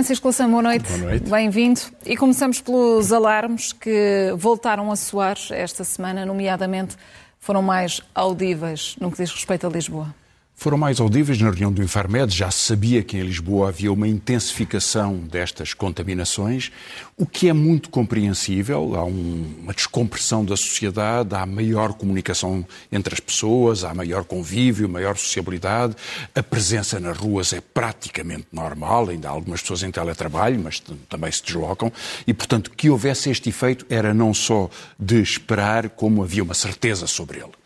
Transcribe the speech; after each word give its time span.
Francisco 0.00 0.28
Lação, 0.28 0.50
boa 0.50 0.62
noite. 0.62 0.90
Boa 0.90 1.10
noite. 1.10 1.28
Bem-vindo. 1.28 1.80
E 2.06 2.16
começamos 2.16 2.58
pelos 2.58 3.12
alarmes 3.12 3.70
que 3.70 4.32
voltaram 4.34 4.90
a 4.90 4.96
soar 4.96 5.36
esta 5.50 5.84
semana, 5.84 6.24
nomeadamente 6.24 6.96
foram 7.38 7.60
mais 7.60 8.00
audíveis 8.14 8.96
no 8.98 9.10
que 9.10 9.18
diz 9.18 9.30
respeito 9.30 9.66
a 9.66 9.70
Lisboa 9.70 10.14
foram 10.60 10.76
mais 10.76 11.00
audíveis 11.00 11.40
na 11.40 11.48
reunião 11.48 11.72
do 11.72 11.82
Infarmed. 11.82 12.36
Já 12.36 12.50
se 12.50 12.58
sabia 12.58 13.02
que 13.02 13.16
em 13.16 13.22
Lisboa 13.22 13.70
havia 13.70 13.90
uma 13.90 14.06
intensificação 14.06 15.16
destas 15.16 15.72
contaminações, 15.72 16.70
o 17.16 17.24
que 17.24 17.48
é 17.48 17.52
muito 17.54 17.88
compreensível. 17.88 18.94
Há 18.94 19.02
um, 19.02 19.54
uma 19.62 19.72
descompressão 19.72 20.44
da 20.44 20.54
sociedade, 20.58 21.34
há 21.34 21.46
maior 21.46 21.94
comunicação 21.94 22.62
entre 22.92 23.14
as 23.14 23.20
pessoas, 23.20 23.84
há 23.84 23.94
maior 23.94 24.22
convívio, 24.22 24.86
maior 24.86 25.16
sociabilidade. 25.16 25.96
A 26.34 26.42
presença 26.42 27.00
nas 27.00 27.16
ruas 27.16 27.54
é 27.54 27.62
praticamente 27.62 28.48
normal, 28.52 29.08
ainda 29.08 29.28
há 29.28 29.30
algumas 29.30 29.62
pessoas 29.62 29.82
em 29.82 29.90
teletrabalho, 29.90 30.60
mas 30.62 30.78
também 31.08 31.32
se 31.32 31.42
deslocam. 31.42 31.90
E, 32.26 32.34
portanto, 32.34 32.70
que 32.72 32.90
houvesse 32.90 33.30
este 33.30 33.48
efeito 33.48 33.86
era 33.88 34.12
não 34.12 34.34
só 34.34 34.68
de 34.98 35.22
esperar, 35.22 35.88
como 35.88 36.22
havia 36.22 36.42
uma 36.42 36.52
certeza 36.52 37.06
sobre 37.06 37.38
ele. 37.38 37.59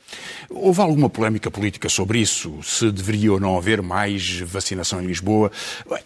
Houve 0.51 0.81
alguma 0.81 1.11
polémica 1.11 1.51
política 1.51 1.89
sobre 1.89 2.21
isso? 2.21 2.59
Se 2.63 2.91
deveria 2.91 3.33
ou 3.33 3.41
não 3.41 3.57
haver 3.57 3.83
mais 3.83 4.41
vacinação 4.41 5.03
em 5.03 5.07
Lisboa? 5.07 5.51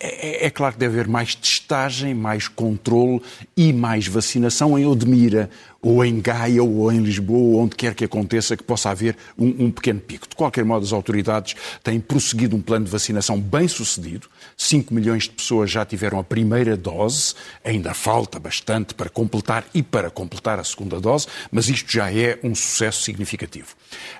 É, 0.01 0.45
é, 0.45 0.47
é 0.47 0.51
claro 0.51 0.75
que 0.75 0.81
deve 0.81 0.99
haver 0.99 1.09
mais 1.09 1.35
testagem, 1.35 2.15
mais 2.15 2.49
controle 2.49 3.21
e 3.57 3.73
mais 3.73 4.07
vacinação 4.07 4.79
em 4.79 4.87
Odmira 4.87 5.51
ou 5.81 6.05
em 6.05 6.21
Gaia, 6.21 6.63
ou 6.63 6.91
em 6.91 7.01
Lisboa, 7.01 7.39
ou 7.39 7.61
onde 7.61 7.77
quer 7.77 7.95
que 7.95 8.05
aconteça, 8.05 8.57
que 8.57 8.63
possa 8.63 8.91
haver 8.91 9.17
um, 9.39 9.67
um, 9.67 9.71
pequeno 9.71 10.01
pico. 10.01 10.29
De 10.29 10.35
qualquer 10.35 10.65
modo, 10.65 10.85
as 10.85 10.93
autoridades 10.93 11.55
têm 11.83 12.01
prosseguido 12.01 12.57
um 12.57 12.61
plano 12.61 12.85
de 12.85 12.91
vacinação 12.91 13.41
bem 13.41 13.69
sucedido. 13.69 14.29
5 14.57 14.93
milhões 14.93 15.25
de 15.25 15.31
pessoas 15.31 15.71
já 15.71 15.85
tiveram 15.85 16.19
a 16.19 16.25
primeira 16.25 16.77
dose, 16.77 17.35
ainda 17.65 17.95
falta 17.95 18.41
bastante 18.41 18.93
para 18.93 19.09
completar 19.09 19.65
e 19.73 19.83
para 19.83 20.11
completar 20.11 20.59
a 20.59 20.65
segunda 20.65 21.01
dose, 21.01 21.29
mas 21.51 21.69
isto 21.69 21.93
já 21.93 22.13
é 22.13 22.39
um 22.43 22.55
sucesso 22.55 23.03
significativo. 23.03 23.69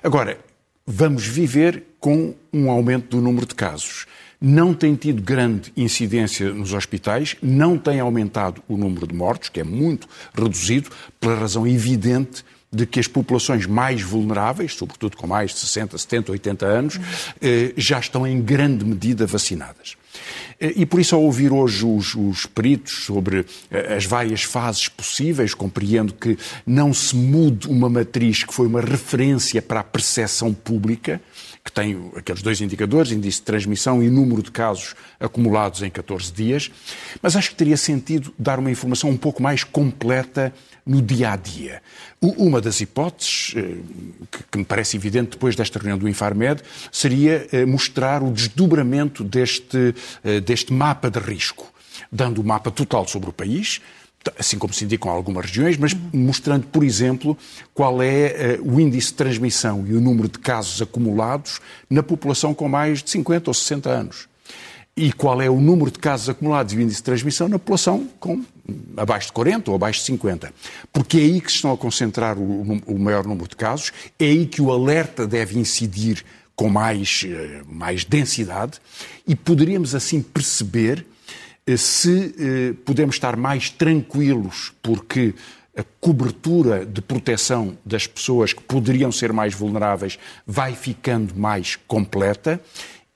Agora, 0.03 0.39
vamos 0.85 1.25
viver 1.25 1.83
com 1.99 2.33
um 2.51 2.69
aumento 2.69 3.17
do 3.17 3.21
número 3.21 3.45
de 3.45 3.55
casos 3.55 4.05
não 4.41 4.73
tem 4.73 4.95
tido 4.95 5.21
grande 5.21 5.71
incidência 5.75 6.53
nos 6.53 6.73
hospitais, 6.73 7.35
não 7.41 7.77
tem 7.77 7.99
aumentado 7.99 8.63
o 8.67 8.77
número 8.77 9.05
de 9.05 9.13
mortos, 9.13 9.49
que 9.49 9.59
é 9.59 9.63
muito 9.63 10.07
reduzido, 10.33 10.89
pela 11.19 11.35
razão 11.35 11.67
evidente 11.67 12.45
de 12.71 12.85
que 12.85 12.99
as 12.99 13.07
populações 13.07 13.65
mais 13.65 14.01
vulneráveis, 14.01 14.75
sobretudo 14.75 15.17
com 15.17 15.27
mais 15.27 15.51
de 15.51 15.59
60, 15.59 15.97
70, 15.97 16.31
80 16.31 16.65
anos, 16.65 16.99
eh, 17.41 17.73
já 17.75 17.99
estão 17.99 18.25
em 18.27 18.39
grande 18.41 18.85
medida 18.85 19.25
vacinadas. 19.25 19.97
E 20.59 20.85
por 20.85 20.99
isso, 20.99 21.15
ao 21.15 21.23
ouvir 21.23 21.53
hoje 21.53 21.85
os, 21.85 22.15
os, 22.15 22.45
peritos 22.45 23.05
sobre 23.05 23.45
eh, 23.71 23.95
as 23.95 24.05
várias 24.05 24.43
fases 24.43 24.89
possíveis, 24.89 25.53
compreendo 25.53 26.13
que 26.13 26.37
não 26.65 26.93
se 26.93 27.15
mude 27.15 27.67
uma 27.67 27.89
matriz 27.89 28.43
que 28.43 28.53
foi 28.53 28.67
uma 28.67 28.81
referência 28.81 29.61
para 29.61 29.79
a 29.79 29.83
percepção 29.83 30.53
pública, 30.53 31.21
que 31.63 31.71
tem 31.71 32.11
aqueles 32.15 32.41
dois 32.41 32.59
indicadores, 32.59 33.11
índice 33.11 33.39
de 33.39 33.45
transmissão 33.45 34.03
e 34.03 34.09
número 34.09 34.41
de 34.41 34.51
casos 34.51 34.95
acumulados 35.19 35.81
em 35.81 35.89
14 35.89 36.31
dias, 36.33 36.71
mas 37.21 37.35
acho 37.35 37.51
que 37.51 37.55
teria 37.55 37.77
sentido 37.77 38.33
dar 38.37 38.59
uma 38.59 38.71
informação 38.71 39.09
um 39.09 39.17
pouco 39.17 39.41
mais 39.41 39.63
completa 39.63 40.53
no 40.89 41.03
dia 41.03 41.33
a 41.33 41.35
dia. 41.35 41.83
Uma 42.19 42.59
das 42.59 42.81
hipóteses, 42.81 43.53
eh, 43.55 43.75
que 44.51 44.57
me 44.57 44.65
parece 44.65 44.97
evidente 44.97 45.31
depois 45.31 45.55
desta 45.55 45.77
reunião 45.77 45.99
do 45.99 46.09
Infarmed, 46.09 46.63
seria 46.91 47.47
eh, 47.51 47.63
mostrar 47.63 48.23
o 48.23 48.31
desdobramento 48.31 49.23
deste, 49.23 49.93
eh, 50.23 50.39
deste 50.39 50.73
mapa 50.73 51.11
de 51.11 51.19
risco, 51.19 51.71
dando 52.11 52.41
o 52.41 52.43
mapa 52.43 52.71
total 52.71 53.07
sobre 53.07 53.29
o 53.29 53.33
país, 53.33 53.79
assim 54.37 54.57
como 54.57 54.73
se 54.73 54.83
indicam 54.83 55.11
algumas 55.11 55.45
regiões, 55.45 55.77
mas 55.77 55.95
mostrando, 56.11 56.65
por 56.67 56.83
exemplo, 56.83 57.37
qual 57.73 58.01
é 58.01 58.57
uh, 58.59 58.75
o 58.75 58.79
índice 58.79 59.07
de 59.07 59.13
transmissão 59.13 59.85
e 59.87 59.93
o 59.93 60.01
número 60.01 60.27
de 60.27 60.37
casos 60.39 60.81
acumulados 60.81 61.61
na 61.89 62.03
população 62.03 62.53
com 62.53 62.67
mais 62.67 63.01
de 63.01 63.09
50 63.11 63.49
ou 63.49 63.53
60 63.53 63.89
anos. 63.89 64.27
E 64.95 65.13
qual 65.13 65.41
é 65.41 65.49
o 65.49 65.61
número 65.61 65.89
de 65.89 65.99
casos 65.99 66.27
acumulados 66.27 66.73
e 66.73 66.77
o 66.77 66.81
índice 66.81 66.97
de 66.97 67.03
transmissão 67.03 67.47
na 67.47 67.57
população 67.57 68.09
com 68.19 68.43
abaixo 68.97 69.27
de 69.27 69.33
40 69.33 69.71
ou 69.71 69.75
abaixo 69.75 69.99
de 69.99 70.05
50. 70.07 70.53
Porque 70.91 71.17
é 71.17 71.21
aí 71.21 71.41
que 71.41 71.49
se 71.49 71.57
estão 71.57 71.71
a 71.71 71.77
concentrar 71.77 72.37
o, 72.37 72.81
o 72.85 72.99
maior 72.99 73.25
número 73.25 73.47
de 73.47 73.55
casos, 73.55 73.91
é 74.19 74.25
aí 74.25 74.45
que 74.45 74.61
o 74.61 74.71
alerta 74.71 75.27
deve 75.27 75.59
incidir 75.59 76.23
com 76.55 76.69
mais, 76.69 77.23
uh, 77.23 77.65
mais 77.73 78.03
densidade 78.03 78.79
e 79.25 79.35
poderíamos 79.35 79.95
assim 79.95 80.21
perceber 80.21 81.05
eh, 81.65 81.77
se 81.77 82.35
eh, 82.37 82.73
podemos 82.83 83.15
estar 83.15 83.37
mais 83.37 83.69
tranquilos 83.69 84.73
porque 84.81 85.33
a 85.77 85.83
cobertura 86.01 86.85
de 86.85 87.01
proteção 87.01 87.77
das 87.85 88.07
pessoas 88.07 88.51
que 88.51 88.61
poderiam 88.61 89.11
ser 89.11 89.31
mais 89.31 89.53
vulneráveis 89.53 90.19
vai 90.45 90.75
ficando 90.75 91.33
mais 91.35 91.77
completa 91.87 92.59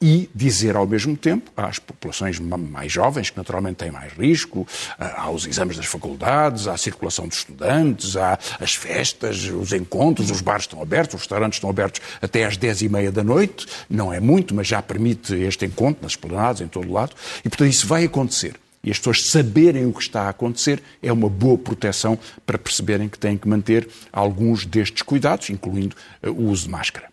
e 0.03 0.29
dizer 0.35 0.75
ao 0.75 0.85
mesmo 0.85 1.15
tempo 1.15 1.49
às 1.55 1.79
populações 1.79 2.37
mais 2.37 2.91
jovens, 2.91 3.29
que 3.29 3.37
naturalmente 3.37 3.77
têm 3.77 3.89
mais 3.89 4.11
risco, 4.11 4.67
aos 5.15 5.47
exames 5.47 5.77
das 5.77 5.85
faculdades, 5.85 6.67
à 6.67 6.75
circulação 6.75 7.25
de 7.25 7.35
estudantes, 7.35 8.17
às 8.59 8.75
festas, 8.75 9.45
os 9.45 9.71
encontros, 9.71 10.29
os 10.29 10.41
bares 10.41 10.63
estão 10.63 10.81
abertos, 10.81 11.15
os 11.15 11.21
restaurantes 11.21 11.55
estão 11.55 11.69
abertos 11.69 12.01
até 12.21 12.43
às 12.43 12.57
dez 12.57 12.81
e 12.81 12.89
meia 12.89 13.13
da 13.13 13.23
noite, 13.23 13.65
não 13.89 14.11
é 14.11 14.19
muito, 14.19 14.53
mas 14.53 14.67
já 14.67 14.81
permite 14.81 15.33
este 15.35 15.65
encontro 15.65 16.03
nas 16.03 16.11
esplanadas, 16.11 16.59
em 16.59 16.67
todo 16.67 16.89
o 16.89 16.91
lado, 16.91 17.15
e 17.39 17.47
portanto 17.47 17.69
isso 17.69 17.87
vai 17.87 18.03
acontecer. 18.03 18.55
E 18.83 18.91
as 18.91 18.97
pessoas 18.97 19.29
saberem 19.29 19.85
o 19.85 19.93
que 19.93 20.01
está 20.01 20.23
a 20.23 20.29
acontecer 20.29 20.83
é 21.01 21.13
uma 21.13 21.29
boa 21.29 21.57
proteção 21.57 22.19
para 22.45 22.57
perceberem 22.57 23.07
que 23.07 23.17
têm 23.17 23.37
que 23.37 23.47
manter 23.47 23.87
alguns 24.11 24.65
destes 24.65 25.01
cuidados, 25.01 25.49
incluindo 25.49 25.95
eh, 26.21 26.29
o 26.29 26.49
uso 26.49 26.65
de 26.65 26.71
máscara. 26.71 27.12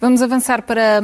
Vamos 0.00 0.22
avançar 0.22 0.62
para, 0.62 1.00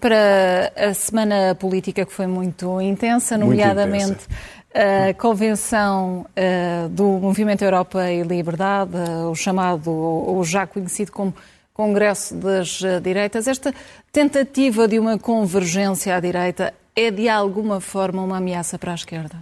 para 0.00 0.72
a 0.76 0.94
semana 0.94 1.54
política 1.54 2.04
que 2.04 2.12
foi 2.12 2.26
muito 2.26 2.80
intensa, 2.80 3.38
nomeadamente 3.38 4.06
muito 4.06 4.24
intensa. 4.24 5.10
a 5.10 5.14
convenção 5.14 6.26
uh, 6.26 6.88
do 6.88 7.04
Movimento 7.04 7.62
Europa 7.62 8.10
e 8.10 8.22
Liberdade, 8.22 8.96
uh, 8.96 9.30
o 9.30 9.34
chamado, 9.34 9.90
ou 9.90 10.42
já 10.44 10.66
conhecido 10.66 11.12
como 11.12 11.34
Congresso 11.72 12.34
das 12.34 12.80
Direitas. 13.02 13.46
Esta 13.48 13.72
tentativa 14.12 14.86
de 14.86 14.98
uma 14.98 15.18
convergência 15.18 16.16
à 16.16 16.20
direita 16.20 16.72
é 16.94 17.10
de 17.10 17.28
alguma 17.28 17.80
forma 17.80 18.22
uma 18.22 18.38
ameaça 18.38 18.78
para 18.78 18.92
a 18.92 18.94
esquerda? 18.94 19.36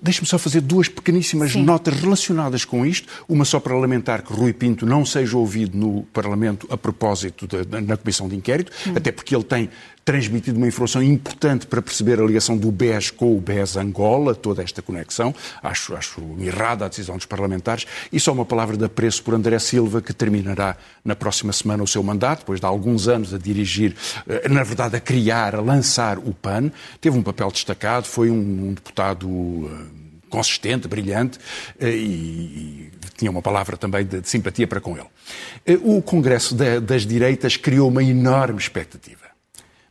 Deixe-me 0.00 0.26
só 0.26 0.38
fazer 0.38 0.60
duas 0.60 0.88
pequeníssimas 0.88 1.52
Sim. 1.52 1.62
notas 1.62 1.94
relacionadas 1.94 2.64
com 2.64 2.84
isto. 2.84 3.08
Uma 3.28 3.44
só 3.44 3.60
para 3.60 3.76
lamentar 3.76 4.22
que 4.22 4.32
Rui 4.32 4.52
Pinto 4.52 4.86
não 4.86 5.04
seja 5.04 5.36
ouvido 5.36 5.76
no 5.76 6.02
Parlamento 6.12 6.66
a 6.70 6.76
propósito 6.76 7.46
da, 7.46 7.80
na 7.80 7.96
Comissão 7.96 8.28
de 8.28 8.36
Inquérito, 8.36 8.72
hum. 8.86 8.94
até 8.96 9.12
porque 9.12 9.34
ele 9.34 9.44
tem 9.44 9.70
transmitido 10.04 10.58
uma 10.58 10.66
informação 10.66 11.02
importante 11.02 11.66
para 11.66 11.80
perceber 11.80 12.20
a 12.20 12.24
ligação 12.24 12.56
do 12.56 12.70
BES 12.70 13.10
com 13.10 13.36
o 13.36 13.40
BES 13.40 13.76
Angola, 13.76 14.34
toda 14.34 14.62
esta 14.62 14.82
conexão. 14.82 15.34
Acho, 15.62 15.94
acho 15.94 16.20
errada 16.40 16.84
a 16.84 16.88
decisão 16.88 17.16
dos 17.16 17.26
parlamentares. 17.26 17.86
E 18.12 18.18
só 18.18 18.32
uma 18.32 18.44
palavra 18.44 18.76
de 18.76 18.84
apreço 18.84 19.22
por 19.22 19.34
André 19.34 19.58
Silva, 19.58 20.02
que 20.02 20.12
terminará 20.12 20.76
na 21.04 21.14
próxima 21.14 21.52
semana 21.52 21.82
o 21.82 21.86
seu 21.86 22.02
mandato, 22.02 22.40
depois 22.40 22.60
de 22.60 22.66
alguns 22.66 23.08
anos 23.08 23.32
a 23.32 23.38
dirigir, 23.38 23.94
eh, 24.28 24.48
na 24.48 24.62
verdade 24.62 24.96
a 24.96 25.00
criar, 25.00 25.54
a 25.54 25.60
lançar 25.60 26.18
o 26.18 26.34
PAN. 26.34 26.70
Teve 27.00 27.16
um 27.16 27.22
papel 27.22 27.50
destacado, 27.50 28.06
foi 28.06 28.30
um, 28.30 28.74
deputado 28.74 29.28
eh, 29.70 30.02
consistente, 30.28 30.88
brilhante 30.88 31.38
eh, 31.78 31.90
e, 31.90 32.90
tinha 33.16 33.30
uma 33.30 33.42
palavra 33.42 33.76
também 33.76 34.04
de, 34.04 34.28
simpatia 34.28 34.66
para 34.66 34.80
com 34.80 34.96
ele. 34.96 35.78
O 35.84 36.02
Congresso 36.02 36.56
das 36.56 37.06
Direitas 37.06 37.56
criou 37.56 37.88
uma 37.88 38.02
enorme 38.02 38.58
expectativa. 38.58 39.21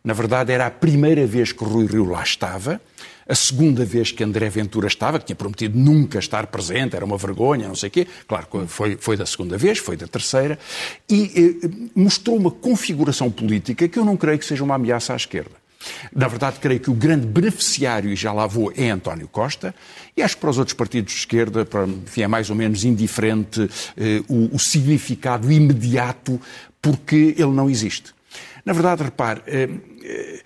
Na 0.03 0.13
verdade, 0.13 0.51
era 0.51 0.65
a 0.65 0.71
primeira 0.71 1.25
vez 1.27 1.51
que 1.51 1.63
Rui 1.63 1.85
Rio 1.85 2.05
lá 2.05 2.23
estava, 2.23 2.81
a 3.27 3.35
segunda 3.35 3.85
vez 3.85 4.11
que 4.11 4.23
André 4.23 4.49
Ventura 4.49 4.87
estava, 4.87 5.19
que 5.19 5.25
tinha 5.25 5.35
prometido 5.35 5.77
nunca 5.77 6.19
estar 6.19 6.47
presente, 6.47 6.95
era 6.95 7.05
uma 7.05 7.17
vergonha, 7.17 7.67
não 7.67 7.75
sei 7.75 7.87
o 7.87 7.91
quê. 7.91 8.07
Claro, 8.27 8.47
foi, 8.67 8.97
foi 8.99 9.15
da 9.15 9.25
segunda 9.25 9.57
vez, 9.57 9.77
foi 9.77 9.95
da 9.95 10.07
terceira, 10.07 10.57
e 11.07 11.59
eh, 11.63 11.69
mostrou 11.95 12.35
uma 12.35 12.51
configuração 12.51 13.31
política 13.31 13.87
que 13.87 13.97
eu 13.97 14.03
não 14.03 14.17
creio 14.17 14.39
que 14.39 14.45
seja 14.45 14.63
uma 14.63 14.75
ameaça 14.75 15.13
à 15.13 15.15
esquerda. 15.15 15.61
Na 16.13 16.27
verdade, 16.27 16.59
creio 16.59 16.79
que 16.79 16.89
o 16.89 16.93
grande 16.93 17.25
beneficiário, 17.25 18.11
e 18.11 18.15
já 18.15 18.33
lá 18.33 18.45
vou, 18.45 18.71
é 18.75 18.89
António 18.89 19.27
Costa, 19.27 19.73
e 20.15 20.21
acho 20.21 20.35
que 20.35 20.41
para 20.41 20.49
os 20.49 20.57
outros 20.57 20.73
partidos 20.75 21.13
de 21.13 21.19
esquerda, 21.19 21.65
para, 21.65 21.87
enfim, 21.87 22.23
é 22.23 22.27
mais 22.27 22.49
ou 22.49 22.55
menos 22.55 22.83
indiferente 22.83 23.69
eh, 23.97 24.21
o, 24.27 24.55
o, 24.55 24.59
significado 24.59 25.51
imediato, 25.51 26.39
porque 26.81 27.35
ele 27.37 27.51
não 27.51 27.69
existe. 27.69 28.13
Na 28.65 28.73
verdade, 28.73 29.03
repare, 29.03 29.41
eh, 29.47 29.69
eh, 30.03 30.43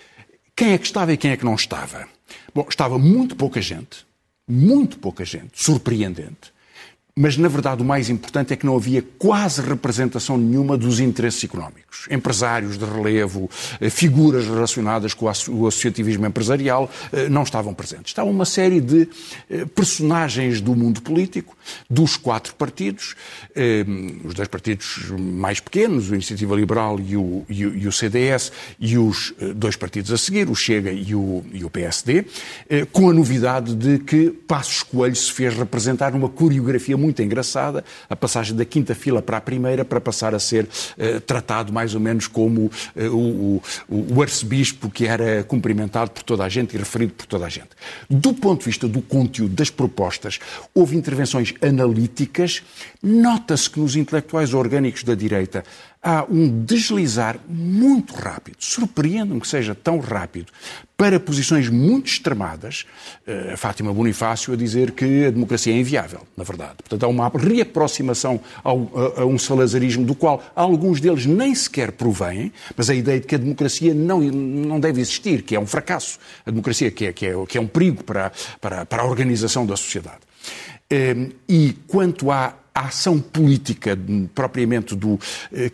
quem 0.55 0.73
é 0.73 0.77
que 0.77 0.85
estava 0.85 1.13
e 1.13 1.17
quem 1.17 1.31
é 1.31 1.37
que 1.37 1.45
não 1.45 1.55
estava? 1.55 2.07
Bom, 2.53 2.65
estava 2.69 2.97
muito 2.97 3.35
pouca 3.35 3.61
gente, 3.61 4.05
muito 4.47 4.97
pouca 4.99 5.25
gente, 5.25 5.51
surpreendente. 5.61 6.54
Mas 7.17 7.37
na 7.37 7.47
verdade 7.47 7.81
o 7.81 7.85
mais 7.85 8.09
importante 8.09 8.51
é 8.51 8.57
que 8.57 8.65
não 8.65 8.75
havia 8.75 9.01
quase 9.17 9.61
representação 9.61 10.37
nenhuma 10.37 10.77
dos 10.77 10.99
interesses 10.99 11.41
económicos. 11.45 12.07
Empresários 12.11 12.77
de 12.77 12.83
relevo, 12.83 13.49
eh, 13.79 13.89
figuras 13.89 14.45
relacionadas 14.45 15.13
com 15.13 15.25
o 15.25 15.29
associativismo 15.67 16.25
empresarial 16.25 16.91
eh, 17.13 17.29
não 17.29 17.43
estavam 17.43 17.73
presentes. 17.73 18.07
Estavam 18.07 18.33
uma 18.33 18.43
série 18.43 18.81
de 18.81 19.07
eh, 19.49 19.63
personagens 19.63 20.59
do 20.59 20.75
mundo 20.75 21.01
político, 21.01 21.55
dos 21.89 22.17
quatro 22.17 22.53
partidos, 22.55 23.15
os 24.23 24.33
dois 24.33 24.47
partidos 24.47 25.09
mais 25.17 25.59
pequenos, 25.59 26.09
o 26.09 26.13
Iniciativa 26.13 26.55
Liberal 26.55 26.99
e 26.99 27.17
o, 27.17 27.43
e 27.49 27.87
o 27.87 27.91
CDS, 27.91 28.51
e 28.79 28.97
os 28.97 29.33
dois 29.55 29.75
partidos 29.75 30.11
a 30.11 30.17
seguir, 30.17 30.49
o 30.49 30.55
Chega 30.55 30.91
e 30.91 31.15
o, 31.15 31.43
e 31.51 31.63
o 31.63 31.69
PSD, 31.69 32.25
com 32.91 33.09
a 33.09 33.13
novidade 33.13 33.73
de 33.75 33.99
que 33.99 34.29
Passos 34.29 34.83
Coelho 34.83 35.15
se 35.15 35.31
fez 35.31 35.55
representar 35.55 36.11
numa 36.11 36.29
coreografia 36.29 36.95
muito 37.05 37.21
engraçada, 37.21 37.83
a 38.09 38.15
passagem 38.15 38.55
da 38.55 38.65
quinta 38.65 38.95
fila 38.95 39.21
para 39.21 39.37
a 39.37 39.41
primeira, 39.41 39.85
para 39.85 40.01
passar 40.01 40.33
a 40.33 40.39
ser 40.39 40.65
uh, 40.65 41.19
tratado 41.21 41.71
mais 41.71 41.93
ou 41.93 42.01
menos 42.01 42.27
como 42.27 42.65
uh, 42.65 42.71
o, 43.11 43.61
o, 43.87 44.15
o 44.15 44.21
arcebispo 44.21 44.89
que 44.89 45.05
era 45.05 45.43
cumprimentado 45.43 46.11
por 46.11 46.23
toda 46.23 46.43
a 46.43 46.49
gente 46.49 46.73
e 46.73 46.77
referido 46.77 47.13
por 47.13 47.27
toda 47.27 47.45
a 47.45 47.49
gente. 47.49 47.69
Do 48.09 48.33
ponto 48.33 48.59
de 48.59 48.65
vista 48.65 48.87
do 48.87 49.01
conteúdo 49.01 49.53
das 49.53 49.69
propostas, 49.69 50.39
houve 50.73 50.97
intervenções 50.97 51.53
analíticas. 51.61 52.63
Nota-se 53.01 53.69
que 53.69 53.79
nos 53.79 53.95
intelectuais 53.95 54.53
orgânicos 54.53 55.03
da 55.03 55.13
direita 55.13 55.63
há 56.05 56.23
um 56.29 56.63
deslizar 56.63 57.39
muito 57.49 58.13
rápido, 58.13 58.57
surpreende-me 58.59 59.41
que 59.41 59.47
seja 59.47 59.73
tão 59.73 59.97
rápido, 59.97 60.53
para 60.95 61.19
posições 61.19 61.67
muito 61.67 62.07
extremadas. 62.07 62.85
Eh, 63.25 63.53
a 63.53 63.57
Fátima 63.57 63.91
Bonifácio 63.91 64.53
a 64.53 64.55
dizer 64.55 64.91
que 64.91 65.25
a 65.25 65.31
democracia 65.31 65.73
é 65.73 65.77
inviável, 65.77 66.21
na 66.37 66.43
verdade. 66.43 66.75
Portanto, 66.77 67.03
há 67.03 67.07
uma 67.07 67.27
reaproximação 67.29 68.39
ao, 68.63 68.91
a, 69.17 69.21
a, 69.21 69.25
um 69.25 69.39
salazarismo 69.39 70.05
do 70.05 70.13
qual 70.13 70.43
alguns 70.55 71.01
deles 71.01 71.25
nem 71.25 71.55
sequer 71.55 71.91
provêm, 71.91 72.53
mas 72.77 72.87
a 72.87 72.93
ideia 72.93 73.19
de 73.19 73.25
que 73.25 73.33
a 73.33 73.39
democracia 73.39 73.93
não, 73.93 74.21
não 74.21 74.79
deve 74.79 75.01
existir, 75.01 75.41
que 75.41 75.55
é 75.55 75.59
um 75.59 75.67
fracasso. 75.67 76.19
A 76.45 76.51
democracia 76.51 76.91
que 76.91 77.07
é, 77.07 77.13
que 77.13 77.25
é, 77.25 77.33
que 77.47 77.57
é 77.57 77.61
um 77.61 77.67
perigo 77.67 78.03
para, 78.03 78.31
para, 78.61 78.85
para 78.85 79.01
a 79.01 79.05
organização 79.05 79.65
da 79.65 79.75
sociedade. 79.75 80.19
Eh, 80.87 81.29
e 81.49 81.73
quanto 81.87 82.29
à 82.29 82.53
ação 82.75 83.19
política 83.19 83.97
propriamente 84.35 84.95
do 84.95 85.19
eh, 85.51 85.71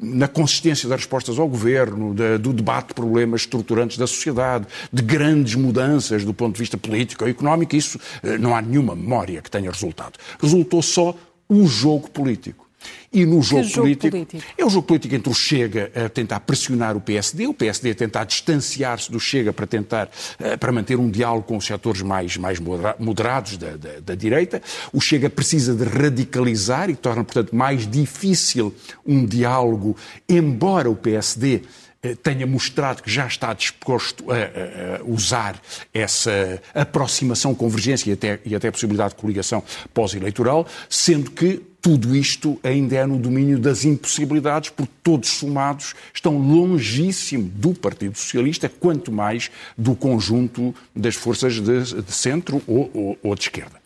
na 0.00 0.28
consistência 0.28 0.88
das 0.88 1.00
respostas 1.00 1.38
ao 1.38 1.48
governo, 1.48 2.14
do 2.38 2.52
debate 2.52 2.88
de 2.88 2.94
problemas 2.94 3.42
estruturantes 3.42 3.96
da 3.96 4.06
sociedade, 4.06 4.66
de 4.92 5.02
grandes 5.02 5.54
mudanças 5.54 6.24
do 6.24 6.34
ponto 6.34 6.54
de 6.54 6.60
vista 6.60 6.76
político 6.76 7.24
ou 7.24 7.30
económico, 7.30 7.74
isso 7.74 7.98
eh, 8.22 8.36
não 8.36 8.54
há 8.54 8.60
nenhuma 8.60 8.94
memória 8.94 9.40
que 9.40 9.50
tenha 9.50 9.70
resultado. 9.70 10.18
Resultou 10.40 10.82
só 10.82 11.16
o 11.48 11.66
jogo 11.66 12.10
político. 12.10 12.66
E 13.12 13.26
no 13.26 13.42
jogo, 13.42 13.64
jogo 13.64 13.82
político, 13.82 14.10
político, 14.10 14.42
é 14.56 14.64
o 14.64 14.70
jogo 14.70 14.86
político 14.86 15.14
entre 15.14 15.30
o 15.30 15.34
Chega 15.34 15.92
a 15.94 16.08
tentar 16.08 16.40
pressionar 16.40 16.96
o 16.96 17.00
PSD, 17.00 17.46
o 17.46 17.52
PSD 17.52 17.90
a 17.90 17.94
tentar 17.94 18.24
distanciar-se 18.24 19.12
do 19.12 19.20
Chega 19.20 19.52
para 19.52 19.66
tentar 19.66 20.10
eh, 20.38 20.56
para 20.56 20.72
manter 20.72 20.98
um 20.98 21.10
diálogo 21.10 21.46
com 21.46 21.58
os 21.58 21.66
setores 21.66 22.00
mais, 22.00 22.38
mais 22.38 22.58
moderados 22.98 23.58
da, 23.58 23.76
da, 23.76 24.00
da 24.00 24.14
direita. 24.14 24.62
O 24.92 25.00
Chega 25.00 25.28
precisa 25.28 25.74
de 25.74 25.84
radicalizar 25.84 26.88
e 26.88 26.96
torna, 26.96 27.22
portanto, 27.22 27.54
mais 27.54 27.86
difícil 27.86 28.74
um 29.06 29.26
diálogo, 29.26 29.94
embora 30.26 30.88
o 30.88 30.96
PSD 30.96 31.62
eh, 32.02 32.16
tenha 32.16 32.46
mostrado 32.46 33.02
que 33.02 33.10
já 33.10 33.26
está 33.26 33.52
disposto 33.52 34.24
a, 34.30 34.34
a, 34.34 34.38
a, 34.38 35.04
usar 35.04 35.60
essa 35.94 36.60
aproximação, 36.74 37.54
convergência 37.54 38.10
e 38.10 38.12
até, 38.14 38.40
e 38.44 38.56
até 38.56 38.68
a 38.68 38.72
possibilidade 38.72 39.10
de 39.10 39.20
coligação 39.20 39.62
pós-eleitoral, 39.94 40.66
sendo 40.88 41.30
que 41.30 41.62
tudo 41.82 42.14
isto 42.14 42.60
ainda 42.62 42.94
é 42.94 43.04
no 43.04 43.18
domínio 43.18 43.58
das 43.58 43.84
impossibilidades, 43.84 44.70
porque 44.70 44.92
todos 45.02 45.28
somados 45.30 45.94
estão 46.14 46.38
longíssimo 46.38 47.50
do 47.56 47.74
Partido 47.74 48.16
Socialista, 48.16 48.68
quanto 48.68 49.10
mais 49.10 49.50
do 49.76 49.96
conjunto 49.96 50.72
das 50.94 51.16
forças 51.16 51.54
de, 51.54 52.02
de 52.02 52.12
centro 52.12 52.62
ou, 52.68 52.88
ou, 52.94 53.18
ou 53.20 53.34
de 53.34 53.42
esquerda. 53.42 53.82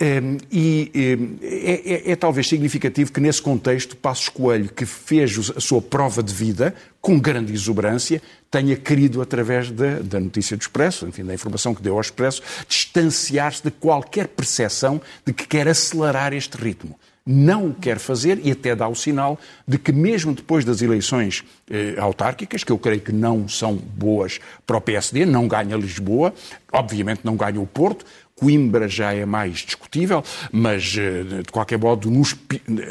Um, 0.00 0.36
e 0.50 0.92
um, 0.94 1.38
é, 1.42 2.10
é, 2.10 2.12
é, 2.12 2.16
talvez 2.16 2.48
significativo 2.48 3.12
que, 3.12 3.20
nesse 3.20 3.40
contexto, 3.40 3.96
Passos 3.96 4.28
Coelho, 4.28 4.68
que 4.68 4.84
fez 4.84 5.52
a 5.56 5.60
sua 5.60 5.80
prova 5.80 6.22
de 6.22 6.32
vida 6.32 6.74
com 7.00 7.18
grande 7.18 7.52
exuberância, 7.52 8.20
tenha 8.50 8.76
querido, 8.76 9.22
através 9.22 9.70
da, 9.70 10.00
da 10.00 10.20
notícia 10.20 10.56
do 10.56 10.60
Expresso, 10.60 11.06
enfim, 11.06 11.24
da 11.24 11.34
informação 11.34 11.74
que 11.74 11.82
deu 11.82 11.94
ao 11.94 12.00
Expresso, 12.00 12.42
distanciar-se 12.68 13.62
de 13.62 13.70
qualquer 13.70 14.28
percepção 14.28 15.00
de 15.24 15.32
que 15.32 15.46
quer 15.46 15.68
acelerar 15.68 16.32
este 16.32 16.56
ritmo 16.56 16.98
não 17.30 17.72
quer 17.74 17.98
fazer 17.98 18.40
e 18.42 18.50
até 18.50 18.74
dá 18.74 18.88
o 18.88 18.94
sinal 18.94 19.38
de 19.66 19.76
que, 19.76 19.92
mesmo 19.92 20.32
depois 20.32 20.64
das 20.64 20.80
eleições 20.80 21.44
eh, 21.70 21.94
autárquicas, 21.98 22.64
que 22.64 22.72
eu 22.72 22.78
creio 22.78 23.02
que 23.02 23.12
não 23.12 23.46
são 23.46 23.76
boas 23.76 24.40
para 24.66 24.78
o 24.78 24.80
PSD, 24.80 25.26
não 25.26 25.46
ganha 25.46 25.76
Lisboa, 25.76 26.32
obviamente 26.72 27.20
não 27.24 27.36
ganha 27.36 27.60
o 27.60 27.66
Porto, 27.66 28.06
Coimbra 28.34 28.88
já 28.88 29.12
é 29.12 29.26
mais 29.26 29.58
discutível, 29.58 30.24
mas, 30.50 30.96
eh, 30.96 31.42
de 31.42 31.52
qualquer 31.52 31.78
modo, 31.78 32.10
nos, 32.10 32.34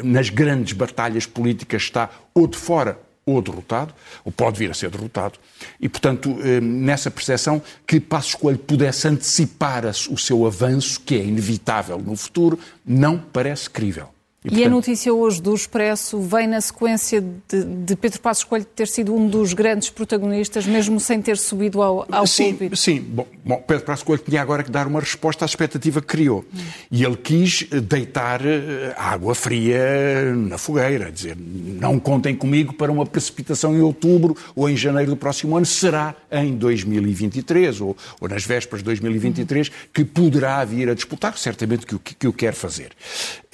nas 0.04 0.30
grandes 0.30 0.72
batalhas 0.72 1.26
políticas 1.26 1.82
está 1.82 2.08
ou 2.32 2.46
de 2.46 2.56
fora 2.56 2.96
ou 3.26 3.42
derrotado, 3.42 3.92
ou 4.24 4.30
pode 4.30 4.58
vir 4.58 4.70
a 4.70 4.74
ser 4.74 4.88
derrotado. 4.88 5.38
E, 5.80 5.88
portanto, 5.88 6.38
eh, 6.42 6.60
nessa 6.60 7.10
percepção, 7.10 7.60
que 7.84 7.98
Passos 7.98 8.36
Coelho 8.36 8.58
pudesse 8.58 9.08
antecipar 9.08 9.84
o 9.84 10.16
seu 10.16 10.46
avanço, 10.46 11.00
que 11.00 11.16
é 11.16 11.24
inevitável 11.24 11.98
no 11.98 12.16
futuro, 12.16 12.58
não 12.86 13.18
parece 13.18 13.68
crível. 13.68 14.08
E, 14.48 14.50
portanto... 14.50 14.60
e, 14.60 14.64
a 14.64 14.70
notícia 14.70 15.12
hoje 15.12 15.42
do 15.42 15.54
Expresso 15.54 16.20
vem 16.20 16.46
na 16.46 16.60
sequência 16.60 17.20
de, 17.20 17.64
de, 17.64 17.96
Pedro 17.96 18.20
Passos 18.20 18.44
Coelho 18.44 18.64
ter 18.64 18.88
sido 18.88 19.14
um 19.14 19.28
dos 19.28 19.52
grandes 19.52 19.90
protagonistas, 19.90 20.66
mesmo 20.66 20.98
sem 20.98 21.20
ter 21.20 21.36
subido 21.36 21.82
ao, 21.82 22.06
ao 22.10 22.26
sim, 22.26 22.50
púlpito? 22.50 22.76
Sim, 22.76 23.00
bom, 23.00 23.26
bom, 23.44 23.62
Pedro 23.66 23.84
Passos 23.84 24.02
Coelho 24.02 24.22
tinha 24.24 24.40
agora 24.40 24.62
que 24.62 24.70
dar 24.70 24.86
uma 24.86 25.00
resposta 25.00 25.44
à 25.44 25.46
expectativa 25.46 26.00
que 26.00 26.06
criou. 26.06 26.44
Hum. 26.52 26.58
E 26.90 27.04
ele 27.04 27.16
quis 27.16 27.66
eh, 27.70 27.80
deitar 27.80 28.40
eh, 28.44 28.94
água 28.96 29.34
fria 29.34 30.34
na 30.34 30.56
fogueira, 30.56 31.12
dizer, 31.12 31.36
não 31.36 31.98
contem 31.98 32.34
comigo 32.34 32.72
para 32.72 32.90
uma 32.90 33.04
precipitação 33.04 33.74
em 33.74 33.80
outubro 33.80 34.34
ou 34.56 34.68
em 34.68 34.76
janeiro 34.76 35.10
do 35.10 35.16
próximo 35.16 35.56
ano, 35.56 35.66
será 35.66 36.14
em 36.30 36.56
2023 36.56 37.80
ou, 37.80 37.96
ou 38.20 38.28
nas 38.28 38.44
vésperas 38.44 38.80
de 38.80 38.86
2023 38.86 39.68
hum. 39.68 39.72
que 39.92 40.04
poderá 40.04 40.64
vir 40.64 40.88
a 40.88 40.94
disputar, 40.94 41.36
certamente 41.36 41.86
que 41.86 41.94
o 41.94 41.98
que, 41.98 42.14
que 42.14 42.26
o 42.26 42.32
quer 42.32 42.54
fazer. 42.54 42.92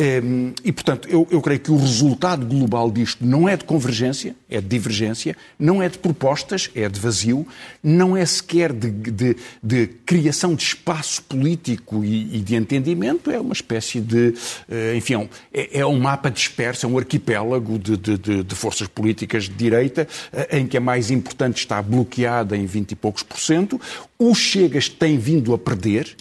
Um, 0.00 0.52
e, 0.64 0.72
portanto, 0.72 0.83
eu, 1.08 1.26
eu 1.30 1.40
creio 1.40 1.60
que 1.60 1.70
o 1.70 1.76
resultado 1.76 2.44
global 2.44 2.90
disto 2.90 3.24
não 3.24 3.48
é 3.48 3.56
de 3.56 3.64
convergência, 3.64 4.36
é 4.50 4.60
de 4.60 4.66
divergência, 4.66 5.34
não 5.58 5.82
é 5.82 5.88
de 5.88 5.98
propostas, 5.98 6.70
é 6.74 6.88
de 6.88 7.00
vazio, 7.00 7.46
não 7.82 8.14
é 8.16 8.24
sequer 8.26 8.72
de, 8.72 8.90
de, 8.90 9.36
de 9.62 9.86
criação 10.04 10.54
de 10.54 10.62
espaço 10.62 11.22
político 11.22 12.04
e, 12.04 12.36
e, 12.36 12.40
de 12.40 12.54
entendimento, 12.54 13.30
é 13.30 13.40
uma 13.40 13.54
espécie 13.54 14.00
de. 14.00 14.34
Uh, 14.68 14.96
enfim, 14.96 15.28
é, 15.52 15.80
é, 15.80 15.86
um 15.86 15.98
mapa 15.98 16.30
disperso, 16.30 16.84
é 16.84 16.88
um 16.88 16.98
arquipélago 16.98 17.78
de, 17.78 17.96
de, 18.42 18.54
forças 18.54 18.86
políticas 18.86 19.44
de 19.44 19.54
direita, 19.54 20.06
uh, 20.32 20.56
em 20.56 20.66
que 20.66 20.76
a 20.76 20.80
mais 20.80 21.10
importante 21.10 21.58
está 21.58 21.80
bloqueada 21.80 22.56
em 22.56 22.66
20 22.66 22.92
e 22.92 22.96
poucos 22.96 23.22
por 23.22 23.40
cento. 23.40 23.80
O 24.18 24.34
Chegas 24.34 24.88
tem 24.88 25.18
vindo 25.18 25.54
a 25.54 25.58
perder, 25.58 26.14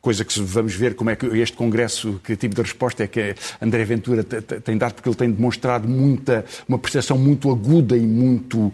coisa 0.00 0.24
que 0.24 0.40
vamos 0.40 0.74
ver 0.74 0.94
como 0.94 1.10
é 1.10 1.16
que 1.16 1.26
este 1.26 1.56
Congresso, 1.56 2.20
que 2.22 2.36
tipo 2.36 2.54
de 2.54 2.62
resposta 2.62 3.04
é 3.04 3.06
que 3.06 3.34
André 3.60 3.84
Ventura 3.84 4.24
tem 4.24 4.76
dado, 4.76 4.94
porque 4.94 5.08
ele 5.08 5.16
tem 5.16 5.30
demonstrado 5.30 5.88
muita, 5.88 6.44
uma 6.68 6.78
percepção 6.78 7.18
muito 7.18 7.50
aguda 7.50 7.96
e 7.96 8.06
muito 8.06 8.58
uh, 8.58 8.72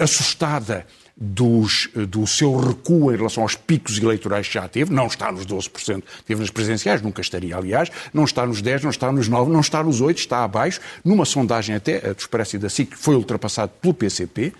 assustada 0.00 0.86
dos, 1.16 1.88
do 2.08 2.26
seu 2.26 2.54
recuo 2.56 3.10
em 3.10 3.16
relação 3.16 3.42
aos 3.42 3.54
picos 3.54 3.98
eleitorais 3.98 4.46
que 4.46 4.54
já 4.54 4.68
teve, 4.68 4.92
não 4.92 5.06
está 5.06 5.32
nos 5.32 5.46
12%, 5.46 6.02
teve 6.26 6.40
nas 6.40 6.50
presidenciais, 6.50 7.00
nunca 7.00 7.22
estaria, 7.22 7.56
aliás, 7.56 7.90
não 8.12 8.24
está 8.24 8.44
nos 8.44 8.62
10%, 8.62 8.82
não 8.82 8.90
está 8.90 9.10
nos 9.10 9.30
9%, 9.30 9.48
não 9.48 9.60
está 9.60 9.82
nos 9.82 10.02
8%, 10.02 10.16
está 10.16 10.44
abaixo, 10.44 10.78
numa 11.02 11.24
sondagem 11.24 11.74
até, 11.74 11.98
a 11.98 12.12
do 12.12 12.18
Expresso 12.18 12.58
da 12.58 12.68
SIC, 12.68 12.94
foi 12.94 13.16
ultrapassado 13.16 13.72
pelo 13.80 13.94
PCP. 13.94 14.52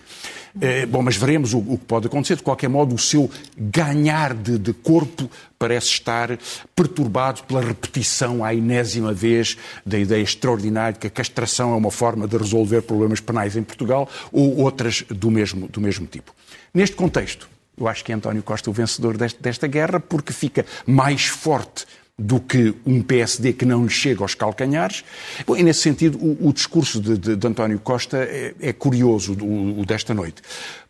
É, 0.59 0.87
bom, 0.87 1.03
mas 1.03 1.15
veremos 1.15 1.53
o, 1.53 1.59
o, 1.59 1.77
que 1.77 1.85
pode 1.85 2.07
acontecer. 2.07 2.35
De 2.35 2.41
qualquer 2.41 2.67
modo, 2.67 2.95
o 2.95 2.97
seu 2.97 3.29
ganhar 3.55 4.33
de, 4.33 4.57
de, 4.57 4.73
corpo 4.73 5.29
parece 5.57 5.87
estar 5.87 6.37
perturbado 6.75 7.43
pela 7.43 7.61
repetição 7.61 8.43
à 8.43 8.53
enésima 8.53 9.13
vez 9.13 9.57
da 9.85 9.97
ideia 9.97 10.21
extraordinária 10.21 10.93
de 10.93 10.99
que 10.99 11.07
a 11.07 11.11
castração 11.11 11.73
é 11.73 11.75
uma 11.75 11.91
forma 11.91 12.27
de 12.27 12.37
resolver 12.37 12.81
problemas 12.81 13.19
penais 13.19 13.55
em 13.55 13.63
Portugal 13.63 14.09
ou 14.31 14.57
outras 14.57 15.03
do 15.09 15.31
mesmo, 15.31 15.67
do 15.67 15.81
mesmo 15.81 16.05
tipo. 16.05 16.33
Neste 16.73 16.95
contexto, 16.95 17.49
eu 17.77 17.87
acho 17.87 18.03
que 18.03 18.11
é 18.11 18.15
António 18.15 18.43
Costa 18.43 18.69
o 18.69 18.73
vencedor 18.73 19.17
desta, 19.17 19.41
desta 19.41 19.67
guerra 19.67 19.99
porque 19.99 20.33
fica 20.33 20.65
mais 20.85 21.25
forte 21.25 21.85
do 22.19 22.39
que 22.39 22.73
um 22.83 23.01
PSD 23.03 23.53
que 23.53 23.63
não 23.63 23.83
lhe 23.83 23.91
chega 23.91 24.23
aos 24.23 24.33
calcanhares. 24.33 25.03
Bom, 25.45 25.55
e 25.55 25.61
nesse 25.61 25.81
sentido, 25.81 26.17
o, 26.17 26.47
o 26.47 26.53
discurso 26.53 26.99
de, 26.99 27.15
de, 27.15 27.35
de, 27.35 27.47
António 27.47 27.77
Costa 27.77 28.17
é, 28.17 28.55
é 28.59 28.73
curioso, 28.73 29.33
o, 29.33 29.81
o, 29.81 29.85
desta 29.85 30.15
noite, 30.15 30.41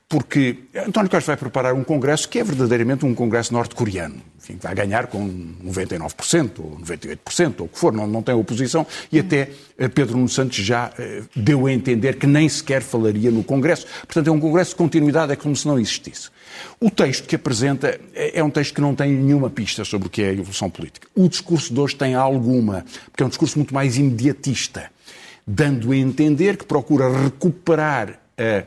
porque 0.10 0.56
António 0.74 1.10
Costa 1.10 1.32
vai 1.32 1.38
preparar 1.38 1.74
um 1.74 1.84
congresso 1.84 2.30
que 2.30 2.40
é 2.40 2.44
verdadeiramente 2.44 3.06
um 3.06 3.14
congresso 3.14 3.52
norte-coreano. 3.52 4.22
Enfim, 4.38 4.58
vai 4.62 4.74
ganhar 4.74 5.08
com 5.08 5.28
99% 5.66 6.52
ou 6.60 6.80
98%, 6.80 7.56
ou 7.60 7.66
o 7.66 7.70
que 7.70 7.78
for, 7.78 7.92
não, 7.92 8.08
não 8.08 8.24
tem 8.24 8.34
oposição, 8.34 8.88
e 9.12 9.20
até 9.20 9.50
eh, 9.78 9.90
Pedro 9.90 10.16
Nuno 10.16 10.30
Santos 10.30 10.56
já 10.58 10.94
eh, 10.98 11.24
deu 11.36 11.68
a 11.68 11.74
entender 11.74 12.16
que 12.16 12.26
nem 12.26 12.48
sequer 12.48 12.82
falaria 12.82 13.30
no 13.30 13.44
congresso. 13.44 13.86
Portanto, 14.06 14.28
é 14.30 14.32
um 14.32 14.40
congresso 14.40 14.70
de 14.72 14.78
continuidade, 14.78 15.34
é 15.34 15.36
como 15.36 15.54
se 15.54 15.68
não 15.68 15.78
existisse. 15.78 16.30
O 16.80 16.90
texto 16.90 17.28
que 17.28 17.36
apresenta 17.36 18.00
é, 18.16 18.40
é 18.40 18.44
um 18.44 18.50
texto 18.50 18.76
que 18.76 18.82
não 18.82 18.96
tem 18.96 19.12
nenhuma 19.12 19.50
pista 19.50 19.84
sobre 19.84 20.08
o 20.08 20.10
que 20.10 20.22
é 20.22 20.30
a 20.30 20.34
evolução 20.34 20.70
política. 20.70 21.10
O 21.14 21.28
discurso 21.28 21.74
de 21.74 21.80
hoje 21.82 21.98
tem 21.98 22.16
alguma, 22.16 22.86
porque 23.12 23.24
é 23.24 23.26
um 23.26 23.30
discurso 23.30 23.58
muito 23.58 23.74
mais 23.74 23.98
imediatista, 23.98 24.90
dando 25.46 25.92
a 25.92 25.98
entender 25.98 26.56
que 26.56 26.64
procura 26.64 27.10
recuperar 27.24 28.18
a 28.38 28.64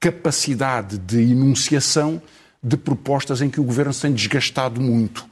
capacidade 0.00 0.98
de 0.98 1.20
enunciação 1.20 2.20
de 2.62 2.76
propostas 2.76 3.40
em 3.40 3.50
que 3.50 3.60
o 3.60 3.64
governo 3.64 3.92
se 3.92 4.02
tem 4.02 4.12
desgastado 4.12 4.80
muito. 4.80 5.26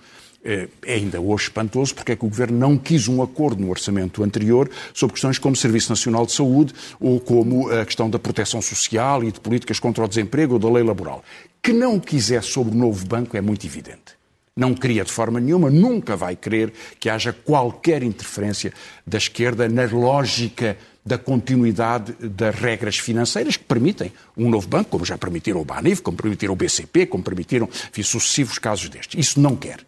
É, 0.44 0.68
é 0.84 0.94
ainda 0.94 1.20
hoje 1.20 1.44
espantoso 1.44 1.92
porque 1.92 2.12
é 2.12 2.16
que 2.16 2.24
o 2.24 2.28
Governo 2.28 2.56
não 2.56 2.78
quis 2.78 3.08
um 3.08 3.20
acordo 3.20 3.60
no 3.60 3.68
orçamento 3.68 4.22
anterior 4.22 4.70
sobre 4.94 5.14
questões 5.14 5.38
como 5.38 5.56
Serviço 5.56 5.90
Nacional 5.90 6.24
de 6.24 6.30
Saúde 6.30 6.72
ou 7.00 7.18
como 7.18 7.68
a 7.68 7.84
questão 7.84 8.08
da 8.08 8.16
proteção 8.16 8.62
social 8.62 9.24
e 9.24 9.32
de 9.32 9.40
políticas 9.40 9.80
contra 9.80 10.04
o 10.04 10.08
desemprego 10.08 10.52
ou 10.52 10.58
da 10.60 10.70
lei 10.70 10.84
laboral. 10.84 11.24
Que 11.60 11.72
não 11.72 11.98
quisesse 11.98 12.48
sobre 12.48 12.72
o 12.72 12.78
novo 12.78 13.04
banco 13.04 13.36
é 13.36 13.40
muito 13.40 13.66
evidente. 13.66 14.15
Não 14.58 14.74
queria 14.74 15.04
de 15.04 15.12
forma 15.12 15.38
nenhuma, 15.38 15.68
nunca 15.68 16.16
vai 16.16 16.34
querer 16.34 16.72
que 16.98 17.10
haja 17.10 17.30
qualquer 17.30 18.02
interferência 18.02 18.72
da 19.06 19.18
esquerda 19.18 19.68
na 19.68 19.84
lógica 19.84 20.78
da 21.04 21.18
continuidade 21.18 22.14
das 22.20 22.54
regras 22.54 22.96
financeiras 22.96 23.58
que 23.58 23.64
permitem 23.64 24.10
um 24.34 24.48
novo 24.48 24.66
banco, 24.66 24.88
como 24.88 25.04
já 25.04 25.18
permitiram 25.18 25.60
o 25.60 25.64
BANIF, 25.64 26.00
como 26.00 26.16
permitiram 26.16 26.54
o 26.54 26.56
BCP, 26.56 27.04
como 27.04 27.22
permitiram 27.22 27.68
enfim, 27.68 28.02
sucessivos 28.02 28.58
casos 28.58 28.88
destes. 28.88 29.20
Isso 29.20 29.38
não 29.38 29.54
quer. 29.54 29.80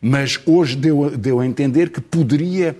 Mas 0.00 0.40
hoje 0.46 0.76
deu, 0.76 1.10
deu 1.10 1.38
a 1.38 1.46
entender 1.46 1.90
que 1.90 2.00
poderia 2.00 2.74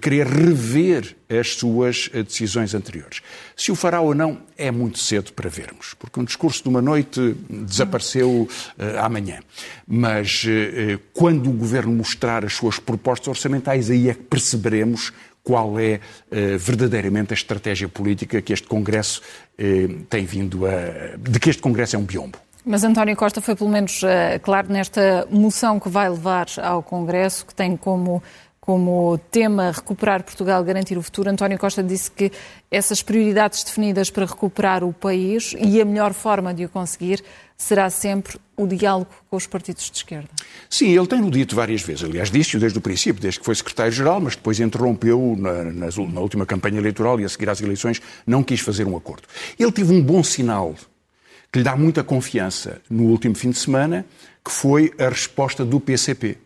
querer 0.00 0.26
rever 0.26 1.16
as 1.28 1.54
suas 1.54 2.08
eh, 2.12 2.22
decisões 2.22 2.74
anteriores. 2.74 3.20
Se 3.56 3.70
o 3.70 3.74
fará 3.74 4.00
ou 4.00 4.14
não, 4.14 4.40
é 4.56 4.70
muito 4.70 4.98
cedo 4.98 5.32
para 5.32 5.50
vermos, 5.50 5.94
porque 5.98 6.18
um 6.18 6.24
discurso 6.24 6.62
de 6.62 6.68
uma 6.68 6.80
noite 6.80 7.36
desapareceu 7.48 8.48
eh, 8.78 8.98
amanhã. 8.98 9.40
Mas 9.86 10.44
quando 11.12 11.48
o 11.48 11.52
Governo 11.52 11.92
mostrar 11.92 12.44
as 12.44 12.54
suas 12.54 12.78
propostas 12.78 13.28
orçamentais, 13.28 13.90
aí 13.90 14.08
é 14.08 14.14
que 14.14 14.22
perceberemos 14.22 15.12
qual 15.46 15.78
é 15.78 16.00
eh, 16.28 16.56
verdadeiramente 16.58 17.32
a 17.32 17.34
estratégia 17.34 17.88
política 17.88 18.42
que 18.42 18.52
este 18.52 18.66
Congresso 18.66 19.22
eh, 19.56 19.88
tem 20.10 20.24
vindo 20.24 20.66
a. 20.66 21.16
de 21.16 21.38
que 21.38 21.48
este 21.48 21.62
Congresso 21.62 21.94
é 21.94 21.98
um 22.00 22.02
biombo. 22.02 22.36
Mas 22.64 22.82
António 22.82 23.14
Costa 23.14 23.40
foi, 23.40 23.54
pelo 23.54 23.70
menos, 23.70 24.00
claro 24.42 24.72
nesta 24.72 25.24
moção 25.30 25.78
que 25.78 25.88
vai 25.88 26.10
levar 26.10 26.48
ao 26.60 26.82
Congresso, 26.82 27.46
que 27.46 27.54
tem 27.54 27.76
como, 27.76 28.20
como 28.66 29.16
tema 29.30 29.70
recuperar 29.70 30.24
Portugal, 30.24 30.62
garantir 30.64 30.98
o 30.98 31.02
futuro. 31.02 31.30
António 31.30 31.56
Costa 31.56 31.84
disse 31.84 32.10
que 32.10 32.32
essas 32.68 33.00
prioridades 33.00 33.62
definidas 33.62 34.10
para 34.10 34.26
recuperar 34.26 34.82
o 34.82 34.92
país 34.92 35.54
e 35.56 35.80
a 35.80 35.84
melhor 35.84 36.12
forma 36.12 36.52
de 36.52 36.64
o 36.64 36.68
conseguir 36.68 37.22
será 37.56 37.88
sempre 37.88 38.40
o 38.56 38.66
diálogo 38.66 39.08
com 39.30 39.36
os 39.36 39.46
partidos 39.46 39.88
de 39.88 39.98
esquerda. 39.98 40.28
Sim, 40.68 40.88
ele 40.88 41.06
tem-no 41.06 41.30
dito 41.30 41.54
várias 41.54 41.80
vezes. 41.80 42.02
Aliás, 42.02 42.28
disse-o 42.28 42.58
desde 42.58 42.76
o 42.76 42.80
princípio, 42.80 43.22
desde 43.22 43.38
que 43.38 43.46
foi 43.46 43.54
secretário-geral, 43.54 44.20
mas 44.20 44.34
depois 44.34 44.58
interrompeu 44.58 45.36
na, 45.38 45.62
na, 45.62 45.86
na, 45.86 46.20
última 46.20 46.44
campanha 46.44 46.78
eleitoral 46.78 47.20
e 47.20 47.24
a 47.24 47.28
seguir 47.28 47.48
às 47.48 47.60
eleições 47.60 48.02
não 48.26 48.42
quis 48.42 48.58
fazer 48.58 48.84
um 48.84 48.96
acordo. 48.96 49.28
Ele 49.56 49.70
teve 49.70 49.92
um 49.92 50.02
bom 50.02 50.24
sinal 50.24 50.74
que 51.52 51.60
lhe 51.60 51.64
dá 51.64 51.76
muita 51.76 52.02
confiança 52.02 52.82
no 52.90 53.04
último 53.04 53.36
fim 53.36 53.50
de 53.50 53.58
semana, 53.58 54.04
que 54.44 54.50
foi 54.50 54.92
a 54.98 55.08
resposta 55.08 55.64
do 55.64 55.78
PCP. 55.78 56.45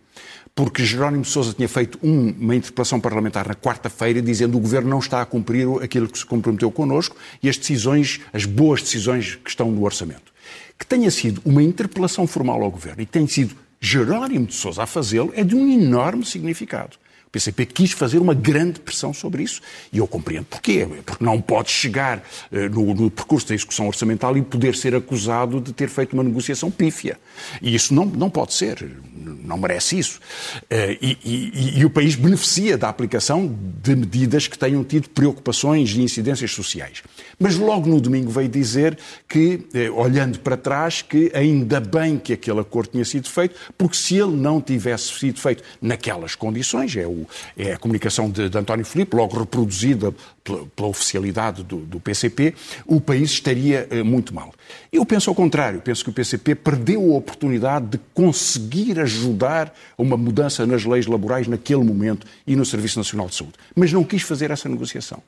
Porque 0.55 0.85
Jerónimo 0.85 1.25
Sousa 1.25 1.53
tinha 1.53 1.69
feito 1.69 1.99
uma 2.03 2.55
interpelação 2.55 3.01
parlamentar 3.01 3.49
na 3.49 3.55
quarta-feira 3.55 4.21
dizendo 4.21 4.53
que 4.53 4.59
o 4.59 4.61
Governo 4.61 4.91
não 4.91 4.99
está 4.99 5.23
a 5.23 5.27
cumprir 5.27 5.67
aquilo 5.83 6.09
que 6.09 6.19
se 6.19 6.27
comprometeu 6.27 6.71
connosco 6.71 7.17
e 7.43 7.49
as 7.49 7.57
decisões, 7.57 8.21
as 8.33 8.45
boas 8.45 8.83
decisões 8.83 9.37
que 9.37 9.49
estão 9.49 9.71
no 9.71 9.85
orçamento. 9.85 10.33
Que 10.79 10.87
tenha 10.87 11.11
sido 11.11 11.41
uma 11.45 11.63
interpelação 11.63 12.27
formal 12.27 12.63
ao 12.63 12.71
Governo 12.71 13.03
e 13.03 13.07
tenha 13.07 13.29
sido 13.29 13.55
Jerónimo 13.81 14.47
de 14.47 14.55
Sousa 14.55 14.83
a 14.83 14.87
fazê-lo 14.87 15.33
é 15.35 15.43
de 15.43 15.55
um 15.55 15.67
enorme 15.71 16.25
significado. 16.25 16.99
O 17.27 17.31
PCP 17.31 17.65
quis 17.65 17.93
fazer 17.93 18.19
uma 18.19 18.35
grande 18.35 18.81
pressão 18.81 19.15
sobre 19.15 19.45
isso 19.45 19.63
e 19.93 19.99
eu 19.99 20.07
compreendo 20.09 20.47
porquê. 20.47 20.85
Porque 21.07 21.25
não 21.25 21.41
pode 21.41 21.71
chegar 21.71 22.19
uh, 22.19 22.69
no, 22.69 22.93
no, 22.93 23.09
percurso 23.09 23.47
da 23.47 23.55
execução 23.55 23.87
orçamental 23.87 24.37
e 24.37 24.43
poder 24.43 24.75
ser 24.75 24.97
acusado 24.97 25.61
de 25.61 25.73
ter 25.73 25.89
feito 25.89 26.13
uma 26.13 26.25
negociação 26.25 26.73
pífia. 26.73 27.17
E 27.63 27.73
isso 27.73 27.95
não, 27.95 28.05
não 28.05 28.29
pode 28.29 28.53
ser, 28.53 28.85
não 29.51 29.59
merece 29.59 29.99
isso. 29.99 30.21
Uh, 30.63 30.97
e, 31.01 31.19
e, 31.25 31.81
e, 31.81 31.85
o 31.85 31.91
país 31.91 32.15
beneficia 32.15 32.79
da 32.79 32.89
aplicação 32.89 33.55
de 33.83 33.97
medidas 33.97 34.47
que 34.47 34.59
tenham 34.59 34.83
tido 34.85 35.11
preocupações 35.11 35.91
e 35.91 36.01
incidências 36.01 36.53
sociais. 36.53 37.03
Mas 37.39 37.57
logo 37.57 37.89
no 37.89 38.01
domingo 38.01 38.31
veio 38.31 38.49
dizer 38.49 38.97
que, 39.29 39.67
uh, 39.75 40.01
olhando 40.01 40.39
para 40.39 40.57
trás, 40.57 41.03
que 41.03 41.31
ainda 41.35 41.81
bem 41.81 42.19
que 42.19 42.33
aquele 42.33 42.61
acordo 42.61 42.91
tinha 42.93 43.05
sido 43.05 43.29
feito, 43.29 43.57
porque 43.77 43.97
se 43.97 44.17
ele 44.17 44.37
não 44.37 44.61
tivesse 44.61 45.13
sido 45.19 45.41
feito 45.41 45.63
naquelas 45.83 46.35
condições, 46.35 46.97
é 46.97 47.07
o 47.07 47.27
é 47.57 47.73
a 47.73 47.79
comunicação 47.79 48.31
de, 48.31 48.49
de 48.49 48.59
António 48.59 48.85
Filipe, 48.85 49.17
logo 49.17 49.39
reproduzida 49.39 50.15
pela, 50.43 50.67
pela 50.67 50.89
oficialidade 50.89 51.63
do, 51.63 51.79
do, 51.79 52.01
PCP, 52.01 52.55
o 52.87 53.01
país 53.01 53.31
estaria 53.31 53.87
eh, 53.91 54.03
muito 54.03 54.35
mal. 54.35 54.53
Eu 54.93 55.05
penso 55.05 55.31
ao 55.31 55.37
contrário, 55.37 55.81
penso 55.81 56.03
que 56.03 56.11
o 56.11 56.13
PCP 56.13 56.55
perdeu 56.55 57.13
a 57.13 57.17
oportunidade 57.17 57.87
de 57.87 58.01
conseguir 58.15 58.99
ajudar 59.01 59.75
a 59.97 60.03
uma 60.03 60.17
mudança 60.17 60.67
nas 60.67 60.85
leis 60.85 61.07
laborais 61.07 61.47
naquele 61.47 61.85
momento 61.85 62.27
e 62.47 62.57
no 62.57 62.65
Serviço 62.65 62.99
Nacional 62.99 63.29
de 63.29 63.35
Saúde, 63.35 63.55
mas 63.75 63.93
não 63.93 64.05
quis 64.05 64.23
fazer 64.23 64.51
essa 64.51 64.69
negociação. 64.69 65.23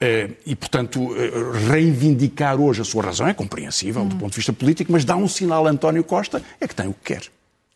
Eh, 0.00 0.30
e, 0.46 0.56
portanto, 0.56 1.14
eh, 1.16 1.30
reivindicar 1.70 2.60
hoje 2.60 2.82
a 2.82 2.84
sua 2.84 3.02
razão 3.02 3.28
é 3.28 3.34
compreensível 3.34 4.04
do 4.04 4.16
ponto 4.16 4.30
de 4.30 4.36
vista 4.36 4.52
político, 4.52 4.92
mas 4.92 5.04
dá 5.04 5.16
um 5.16 5.28
sinal 5.28 5.66
a 5.66 5.70
António 5.70 6.04
Costa 6.04 6.42
é 6.60 6.66
que 6.66 6.74
tem 6.74 6.88
o 6.88 6.94
que 6.94 7.14
quer 7.14 7.22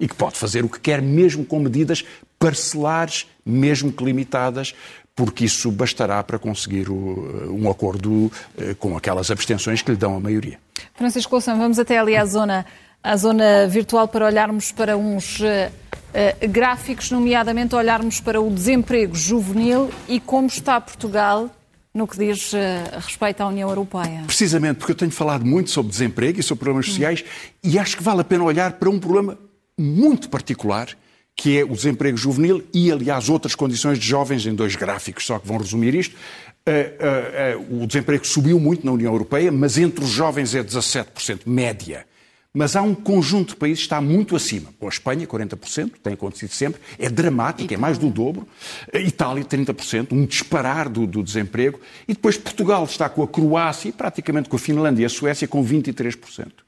e 0.03 0.09
que 0.09 0.17
pode 0.17 0.37
fazer 0.37 0.65
o 0.65 0.69
que 0.69 0.81
quer, 0.81 1.01
mesmo 1.01 1.45
com 1.45 1.61
medidas 1.61 2.05
parcelares, 2.37 3.29
mesmo 3.47 3.93
que 3.93 4.05
limitadas, 4.05 4.75
porque 5.15 5.45
isso 5.45 5.71
bastará 5.71 6.23
para 6.23 6.39
conseguir 6.39 6.91
um 6.91 7.71
acordo 7.71 8.33
eh, 8.57 8.75
com 8.79 8.97
aquelas 8.97 9.31
abstenções 9.31 9.83
que 9.83 9.91
lhe 9.91 9.97
dão 9.97 10.17
a 10.17 10.21
maioria. 10.21 10.59
Francisco 10.95 11.35
Louçã, 11.35 11.57
vamos 11.57 11.79
até 11.79 11.99
ali 11.99 12.17
à 12.17 12.25
zona, 12.25 12.65
à 13.03 13.17
zona 13.17 13.67
virtual 13.69 14.09
para 14.09 14.27
olharmos 14.27 14.73
para 14.73 14.97
uns 14.97 15.41
uh, 15.41 15.45
uh, 15.45 16.49
gráficos, 16.49 17.11
nomeadamente 17.11 17.75
olharmos 17.75 18.21
para 18.21 18.41
o 18.41 18.51
desemprego 18.51 19.15
juvenil 19.15 19.91
e 20.09 20.19
como 20.19 20.47
está 20.47 20.81
Portugal 20.81 21.51
no 21.95 22.07
que 22.07 22.17
diz 22.17 22.53
uh, 22.55 22.57
respeito 22.95 23.43
à 23.43 23.49
União 23.49 23.69
Europeia. 23.69 24.23
Precisamente, 24.27 24.79
porque 24.79 24.93
eu 24.93 24.97
tenho 24.97 25.11
falado 25.11 25.45
muito 25.45 25.71
sobre 25.71 25.91
desemprego 25.91 26.41
e 26.41 26.43
sobre 26.43 26.65
problemas 26.65 26.87
sociais 26.87 27.23
hum. 27.23 27.51
e 27.63 27.79
acho 27.79 27.97
que 27.97 28.03
vale 28.03 28.23
a 28.23 28.25
pena 28.25 28.45
olhar 28.45 28.73
para 28.73 28.89
um 28.89 28.99
problema 28.99 29.39
muito 29.79 30.31
particular, 30.31 30.89
que 31.37 31.59
é 31.59 31.65
o 31.65 31.75
desemprego 31.75 32.17
juvenil 32.17 32.63
e, 32.73 32.91
aliás, 32.91 33.29
outras 33.29 33.55
condições 33.55 33.99
de 33.99 34.07
jovens, 34.07 34.47
em 34.47 34.55
dois 34.55 34.77
gráficos 34.77 35.27
só 35.27 35.39
que 35.39 35.47
vão 35.47 35.59
resumir 35.59 35.95
isto. 35.95 36.15
Uh, 36.65 37.59
uh, 37.59 37.79
uh, 37.79 37.83
o 37.83 37.87
desemprego 37.87 38.25
subiu 38.25 38.61
muito 38.61 38.87
na 38.87 38.93
União 38.93 39.13
Europeia, 39.13 39.51
mas 39.51 39.79
entre 39.79 40.05
os 40.05 40.11
jovens 40.11 40.55
é 40.55 40.63
17%, 40.63 41.41
média. 41.47 42.07
Mas 42.55 42.77
há 42.77 42.83
um 42.83 42.95
conjunto 42.95 43.51
de 43.51 43.57
países 43.57 43.79
que 43.79 43.87
está 43.87 44.01
muito 44.01 44.37
acima. 44.37 44.69
A 44.83 44.87
Espanha, 44.87 45.27
40%, 45.27 45.93
tem 46.03 46.13
acontecido 46.13 46.51
sempre, 46.51 46.81
é 46.99 47.09
dramático, 47.09 47.73
é 47.73 47.79
mais 47.79 47.97
do 47.97 48.11
dobro. 48.11 48.47
A 48.93 48.99
Itália, 48.99 49.43
30%, 49.43 50.13
um 50.13 50.27
disparar 50.27 50.89
do, 50.91 51.07
do, 51.07 51.23
desemprego. 51.23 51.81
E 52.07 52.13
depois 52.13 52.37
Portugal 52.37 52.85
está 52.85 53.09
com 53.09 53.23
a 53.23 53.29
Croácia 53.29 53.89
e 53.89 53.93
praticamente 53.93 54.51
com 54.51 54.57
a 54.57 54.59
Finlândia 54.59 55.03
e 55.03 55.07
a 55.07 55.09
Suécia 55.09 55.49
com 55.49 55.65
23%. 55.65 56.62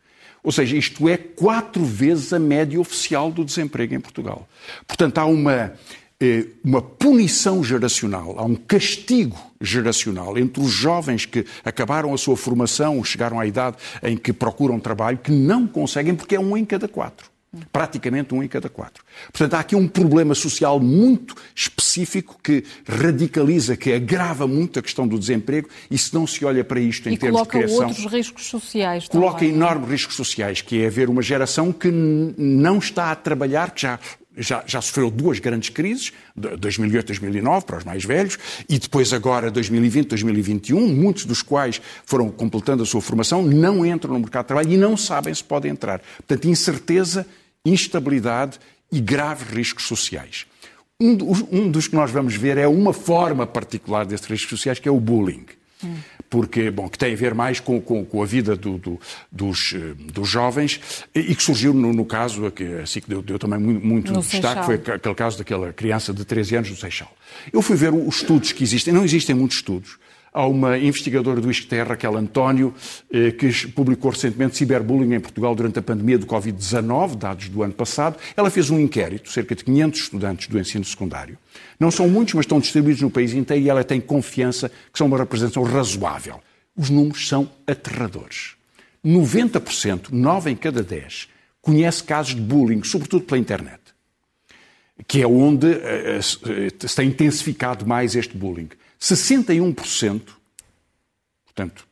Ou 0.44 0.52
seja, 0.52 0.76
isto 0.76 1.08
é 1.08 1.16
quatro 1.16 1.82
vezes 1.82 2.32
a 2.34 2.38
média 2.38 2.78
oficial 2.78 3.32
do 3.32 3.42
desemprego 3.42 3.94
em 3.94 4.00
Portugal. 4.00 4.46
Portanto, 4.86 5.16
há 5.16 5.24
uma, 5.24 5.72
eh, 6.20 6.44
uma 6.62 6.82
punição 6.82 7.64
geracional, 7.64 8.34
há 8.38 8.44
um 8.44 8.54
castigo 8.54 9.38
geracional 9.58 10.36
entre 10.36 10.62
os 10.62 10.70
jovens 10.70 11.24
que 11.24 11.46
acabaram 11.64 12.12
a 12.12 12.18
sua 12.18 12.36
formação, 12.36 13.02
chegaram 13.02 13.40
à 13.40 13.46
idade 13.46 13.78
em 14.02 14.18
que 14.18 14.34
procuram 14.34 14.78
trabalho, 14.78 15.16
que 15.16 15.32
não 15.32 15.66
conseguem, 15.66 16.14
porque 16.14 16.36
é 16.36 16.40
um 16.40 16.54
em 16.54 16.64
cada 16.64 16.86
quatro. 16.86 17.33
Praticamente 17.72 18.34
um 18.34 18.42
em 18.42 18.48
cada 18.48 18.68
quatro. 18.68 19.04
Portanto, 19.32 19.54
há 19.54 19.60
aqui 19.60 19.76
um 19.76 19.88
problema 19.88 20.34
social 20.34 20.80
muito 20.80 21.34
específico 21.54 22.38
que 22.42 22.64
radicaliza, 22.86 23.76
que 23.76 23.92
agrava 23.92 24.46
muito 24.46 24.78
a 24.78 24.82
questão 24.82 25.06
do 25.06 25.18
desemprego 25.18 25.68
e 25.90 25.96
se 25.96 26.14
não 26.14 26.26
se 26.26 26.44
olha 26.44 26.64
para 26.64 26.80
isto 26.80 27.08
em 27.08 27.14
e 27.14 27.18
termos 27.18 27.42
de 27.42 27.48
criação... 27.48 27.76
coloca 27.76 27.88
outros 27.88 28.12
riscos 28.12 28.46
sociais 28.46 29.08
Coloca 29.08 29.38
também. 29.38 29.54
enormes 29.54 29.88
riscos 29.88 30.16
sociais, 30.16 30.60
que 30.60 30.82
é 30.82 30.86
haver 30.86 31.08
uma 31.08 31.22
geração 31.22 31.72
que 31.72 31.90
não 31.90 32.78
está 32.78 33.10
a 33.10 33.16
trabalhar, 33.16 33.70
que 33.70 33.82
já 33.82 33.98
já, 34.36 34.64
já 34.66 34.80
sofreu 34.80 35.10
duas 35.10 35.38
grandes 35.38 35.68
crises, 35.68 36.12
2008 36.36 37.06
2009 37.06 37.66
para 37.66 37.78
os 37.78 37.84
mais 37.84 38.04
velhos, 38.04 38.38
e 38.68 38.78
depois 38.78 39.12
agora 39.12 39.50
2020 39.50 40.08
2021, 40.08 40.88
muitos 40.88 41.24
dos 41.24 41.42
quais 41.42 41.80
foram 42.04 42.30
completando 42.30 42.82
a 42.82 42.86
sua 42.86 43.00
formação, 43.00 43.42
não 43.42 43.86
entram 43.86 44.14
no 44.14 44.20
mercado 44.20 44.44
de 44.44 44.48
trabalho 44.48 44.72
e 44.72 44.76
não 44.76 44.96
sabem 44.96 45.32
se 45.32 45.44
podem 45.44 45.70
entrar. 45.70 46.00
Portanto, 46.16 46.48
incerteza, 46.48 47.26
instabilidade 47.64 48.58
e 48.90 49.00
graves 49.00 49.48
riscos 49.48 49.84
sociais. 49.84 50.46
Um, 51.00 51.16
um 51.50 51.70
dos 51.70 51.88
que 51.88 51.96
nós 51.96 52.10
vamos 52.10 52.34
ver 52.34 52.56
é 52.56 52.68
uma 52.68 52.92
forma 52.92 53.46
particular 53.46 54.06
desses 54.06 54.26
riscos 54.26 54.50
sociais, 54.50 54.78
que 54.78 54.88
é 54.88 54.92
o 54.92 55.00
bullying. 55.00 55.46
Hum 55.82 55.96
porque, 56.34 56.68
bom, 56.68 56.88
que 56.88 56.98
tem 56.98 57.12
a 57.12 57.16
ver 57.16 57.32
mais 57.32 57.60
com, 57.60 57.80
com, 57.80 58.04
com 58.04 58.20
a 58.20 58.26
vida 58.26 58.56
do, 58.56 58.76
do, 58.76 59.00
dos, 59.30 59.72
eh, 59.72 59.94
dos 60.12 60.28
jovens 60.28 60.80
e 61.14 61.32
que 61.32 61.40
surgiu 61.40 61.72
no, 61.72 61.92
no 61.92 62.04
caso, 62.04 62.50
que 62.50 62.64
assim 62.82 63.00
que 63.00 63.08
deu, 63.08 63.22
deu 63.22 63.38
também 63.38 63.56
muito, 63.56 63.86
muito 63.86 64.12
destaque, 64.12 64.40
Seixal. 64.40 64.64
foi 64.64 64.74
aquele 64.74 65.14
caso 65.14 65.38
daquela 65.38 65.72
criança 65.72 66.12
de 66.12 66.24
13 66.24 66.56
anos 66.56 66.70
do 66.70 66.76
Seixal. 66.76 67.12
Eu 67.52 67.62
fui 67.62 67.76
ver 67.76 67.94
os 67.94 68.16
estudos 68.16 68.50
que 68.50 68.64
existem, 68.64 68.92
não 68.92 69.04
existem 69.04 69.32
muitos 69.32 69.58
estudos, 69.58 69.96
Há 70.36 70.48
uma 70.48 70.76
investigadora 70.76 71.40
do 71.40 71.48
ISCTER, 71.48 71.86
Raquel 71.86 72.16
António, 72.16 72.74
eh, 73.08 73.30
que 73.30 73.68
publicou 73.68 74.10
recentemente 74.10 74.56
ciberbullying 74.56 75.14
em 75.14 75.20
Portugal 75.20 75.54
durante 75.54 75.78
a 75.78 75.82
pandemia 75.82 76.18
do 76.18 76.26
Covid-19, 76.26 77.14
dados 77.14 77.48
do 77.48 77.62
ano 77.62 77.72
passado. 77.72 78.18
Ela 78.36 78.50
fez 78.50 78.68
um 78.68 78.80
inquérito, 78.80 79.30
cerca 79.30 79.54
de 79.54 79.62
500 79.62 80.00
estudantes 80.00 80.48
do 80.48 80.58
ensino 80.58 80.84
secundário. 80.84 81.38
Não 81.78 81.88
são 81.88 82.08
muitos, 82.08 82.34
mas 82.34 82.42
estão 82.42 82.58
distribuídos 82.58 83.00
no 83.00 83.10
país 83.10 83.32
inteiro 83.32 83.62
e 83.62 83.70
ela 83.70 83.84
tem 83.84 84.00
confiança 84.00 84.68
que 84.92 84.98
são 84.98 85.06
uma 85.06 85.18
representação 85.18 85.62
razoável. 85.62 86.40
Os 86.76 86.90
números 86.90 87.28
são 87.28 87.48
aterradores. 87.64 88.56
90%, 89.04 90.10
9 90.10 90.50
em 90.50 90.56
cada 90.56 90.82
10, 90.82 91.28
conhece 91.62 92.02
casos 92.02 92.34
de 92.34 92.40
bullying, 92.40 92.82
sobretudo 92.82 93.24
pela 93.24 93.38
internet, 93.38 93.80
que 95.06 95.22
é 95.22 95.26
onde 95.28 95.68
uh, 95.68 96.18
uh, 96.18 96.88
se 96.88 96.96
tem 96.96 97.06
intensificado 97.06 97.86
mais 97.86 98.16
este 98.16 98.36
bullying. 98.36 98.68
61%, 99.04 100.22
portanto, 101.44 101.86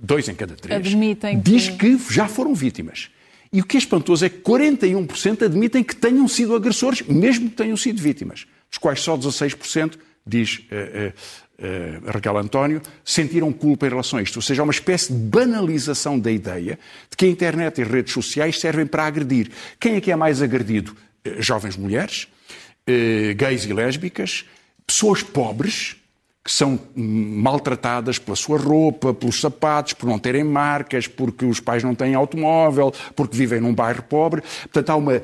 dois 0.00 0.28
em 0.28 0.34
cada 0.34 0.54
três, 0.56 0.80
Admitem 0.80 1.38
diz 1.38 1.68
que... 1.68 1.98
que 1.98 2.14
já 2.14 2.26
foram 2.26 2.54
vítimas. 2.54 3.10
E 3.52 3.60
o 3.60 3.64
que 3.64 3.76
é 3.76 3.78
espantoso 3.78 4.24
é 4.24 4.28
que 4.28 4.40
41% 4.40 5.44
admitem 5.44 5.84
que 5.84 5.94
tenham 5.94 6.26
sido 6.26 6.56
agressores, 6.56 7.02
mesmo 7.02 7.50
que 7.50 7.56
tenham 7.56 7.76
sido 7.76 8.00
vítimas, 8.00 8.46
dos 8.68 8.78
quais 8.78 9.00
só 9.00 9.16
16%, 9.16 9.96
diz 10.26 10.58
uh, 10.58 10.62
uh, 10.62 12.08
uh, 12.08 12.10
Raquel 12.10 12.38
António, 12.38 12.82
sentiram 13.04 13.52
culpa 13.52 13.86
em 13.86 13.90
relação 13.90 14.18
a 14.18 14.22
isto. 14.22 14.36
Ou 14.36 14.42
seja, 14.42 14.62
há 14.62 14.64
uma 14.64 14.72
espécie 14.72 15.12
de 15.12 15.18
banalização 15.18 16.18
da 16.18 16.32
ideia 16.32 16.78
de 17.10 17.16
que 17.16 17.26
a 17.26 17.28
internet 17.28 17.80
e 17.80 17.84
redes 17.84 18.12
sociais 18.12 18.58
servem 18.58 18.86
para 18.86 19.04
agredir. 19.04 19.50
Quem 19.78 19.96
é 19.96 20.00
que 20.00 20.10
é 20.10 20.16
mais 20.16 20.40
agredido? 20.40 20.96
Jovens 21.38 21.76
mulheres, 21.76 22.26
gays 23.36 23.64
e 23.64 23.72
lésbicas, 23.72 24.44
pessoas 24.86 25.22
pobres, 25.22 25.96
que 26.44 26.52
são 26.52 26.78
maltratadas 26.94 28.18
pela 28.18 28.36
sua 28.36 28.58
roupa, 28.58 29.14
pelos 29.14 29.40
sapatos, 29.40 29.94
por 29.94 30.06
não 30.06 30.18
terem 30.18 30.44
marcas, 30.44 31.08
porque 31.08 31.46
os 31.46 31.58
pais 31.58 31.82
não 31.82 31.94
têm 31.94 32.14
automóvel, 32.14 32.92
porque 33.16 33.34
vivem 33.34 33.60
num 33.60 33.74
bairro 33.74 34.02
pobre. 34.02 34.42
Portanto, 34.64 34.90
há 34.90 34.96
uma, 34.96 35.22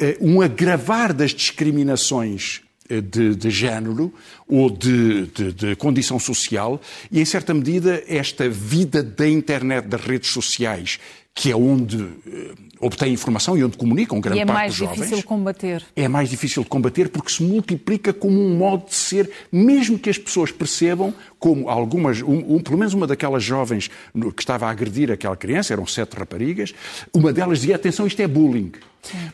eh, 0.00 0.16
um 0.18 0.40
agravar 0.40 1.12
das 1.12 1.32
discriminações 1.32 2.62
eh, 2.88 3.02
de, 3.02 3.36
de 3.36 3.50
género 3.50 4.14
ou 4.48 4.70
de, 4.70 5.26
de, 5.26 5.52
de, 5.52 5.76
condição 5.76 6.18
social 6.18 6.80
e, 7.10 7.20
em 7.20 7.24
certa 7.26 7.52
medida, 7.52 8.02
esta 8.08 8.48
vida 8.48 9.02
da 9.02 9.28
internet, 9.28 9.86
das 9.86 10.00
redes 10.00 10.30
sociais, 10.30 10.98
que 11.34 11.50
é 11.50 11.56
onde 11.56 11.96
eh, 12.26 12.52
obtém 12.78 13.12
informação 13.12 13.56
e 13.56 13.64
onde 13.64 13.76
comunicam 13.76 14.20
grande 14.20 14.38
e 14.38 14.42
é 14.42 14.46
parte 14.46 14.68
dos 14.68 14.76
jovens. 14.76 14.94
É 14.94 14.98
mais 14.98 15.08
difícil 15.08 15.26
combater. 15.26 15.84
É 15.96 16.08
mais 16.08 16.30
difícil 16.30 16.62
de 16.62 16.68
combater 16.68 17.08
porque 17.08 17.32
se 17.32 17.42
multiplica 17.42 18.12
como 18.12 18.38
um 18.38 18.54
modo 18.56 18.86
de 18.86 18.94
ser, 18.94 19.30
mesmo 19.50 19.98
que 19.98 20.10
as 20.10 20.18
pessoas 20.18 20.52
percebam, 20.52 21.14
como 21.38 21.70
algumas, 21.70 22.20
um, 22.20 22.56
um, 22.56 22.60
pelo 22.60 22.76
menos 22.76 22.92
uma 22.92 23.06
daquelas 23.06 23.42
jovens 23.42 23.90
que 24.36 24.42
estava 24.42 24.66
a 24.66 24.70
agredir 24.70 25.10
aquela 25.10 25.36
criança, 25.36 25.72
eram 25.72 25.86
sete 25.86 26.14
raparigas, 26.16 26.74
uma 27.14 27.32
delas 27.32 27.60
dizia, 27.60 27.76
atenção, 27.76 28.06
isto 28.06 28.20
é 28.20 28.28
bullying. 28.28 28.72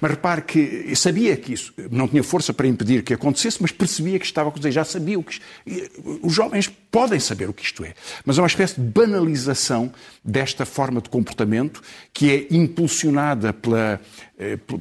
Mas 0.01 0.11
repare 0.13 0.43
que 0.43 0.97
sabia 0.97 1.37
que 1.37 1.53
isso 1.53 1.73
não 1.91 2.09
tinha 2.09 2.23
força 2.23 2.53
para 2.53 2.67
impedir 2.67 3.03
que 3.03 3.13
acontecesse, 3.13 3.59
mas 3.61 3.71
percebia 3.71 4.19
que 4.19 4.25
estava 4.25 4.49
a 4.49 4.51
acontecer, 4.51 4.73
já 4.73 4.85
sabia 4.85 5.19
o 5.19 5.23
que. 5.23 5.41
Os 6.23 6.33
jovens 6.33 6.69
podem 6.91 7.21
saber 7.21 7.49
o 7.49 7.53
que 7.53 7.63
isto 7.63 7.85
é, 7.85 7.95
mas 8.25 8.39
é 8.39 8.41
uma 8.41 8.47
espécie 8.47 8.81
de 8.81 8.87
banalização 8.87 9.93
desta 10.25 10.65
forma 10.65 11.01
de 11.01 11.09
comportamento 11.11 11.83
que 12.15 12.31
é 12.31 12.55
impulsionada 12.55 13.53
pela, 13.53 14.01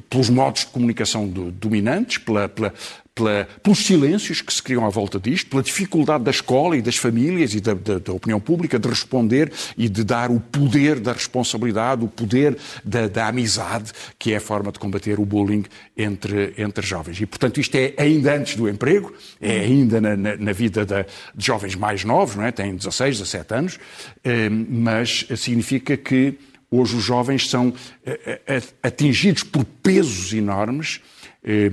pelos 0.08 0.30
modos 0.30 0.60
de 0.60 0.68
comunicação 0.68 1.26
do, 1.28 1.50
dominantes, 1.50 2.18
pela, 2.18 2.48
pela, 2.48 2.72
pela, 3.18 3.48
pelos 3.60 3.78
silêncios 3.78 4.40
que 4.40 4.54
se 4.54 4.62
criam 4.62 4.86
à 4.86 4.88
volta 4.88 5.18
disto, 5.18 5.50
pela 5.50 5.62
dificuldade 5.62 6.22
da 6.22 6.30
escola 6.30 6.76
e 6.76 6.82
das 6.82 6.96
famílias 6.96 7.52
e 7.52 7.60
da, 7.60 7.74
da, 7.74 7.98
da, 7.98 8.12
opinião 8.12 8.38
pública 8.38 8.78
de 8.78 8.88
responder 8.88 9.52
e 9.76 9.88
de 9.88 10.04
dar 10.04 10.30
o 10.30 10.38
poder 10.38 11.00
da 11.00 11.12
responsabilidade, 11.12 12.04
o 12.04 12.08
poder 12.08 12.56
da, 12.84 13.08
da 13.08 13.26
amizade, 13.26 13.90
que 14.16 14.32
é 14.32 14.36
a 14.36 14.40
forma 14.40 14.70
de 14.70 14.78
combater 14.78 15.18
o 15.18 15.26
bullying 15.26 15.64
entre, 15.96 16.54
entre 16.56 16.86
jovens. 16.86 17.20
E, 17.20 17.26
portanto, 17.26 17.58
isto 17.58 17.74
é 17.74 17.94
ainda 17.98 18.36
antes 18.36 18.54
do 18.54 18.68
emprego, 18.68 19.12
é 19.40 19.60
ainda 19.60 20.00
na, 20.00 20.16
na, 20.16 20.36
na 20.36 20.52
vida 20.52 20.86
da, 20.86 21.02
de 21.02 21.46
jovens 21.46 21.74
mais 21.74 22.04
novos, 22.04 22.36
não 22.36 22.44
é? 22.44 22.52
têm 22.52 22.76
16, 22.76 23.18
17 23.18 23.54
anos, 23.54 23.78
eh, 24.22 24.48
mas 24.48 25.26
significa 25.36 25.96
que 25.96 26.38
hoje 26.70 26.96
os 26.96 27.02
jovens 27.02 27.48
são 27.48 27.72
eh, 28.04 28.62
atingidos 28.82 29.42
por 29.42 29.64
pesos 29.64 30.32
enormes 30.32 31.00
eh, 31.44 31.70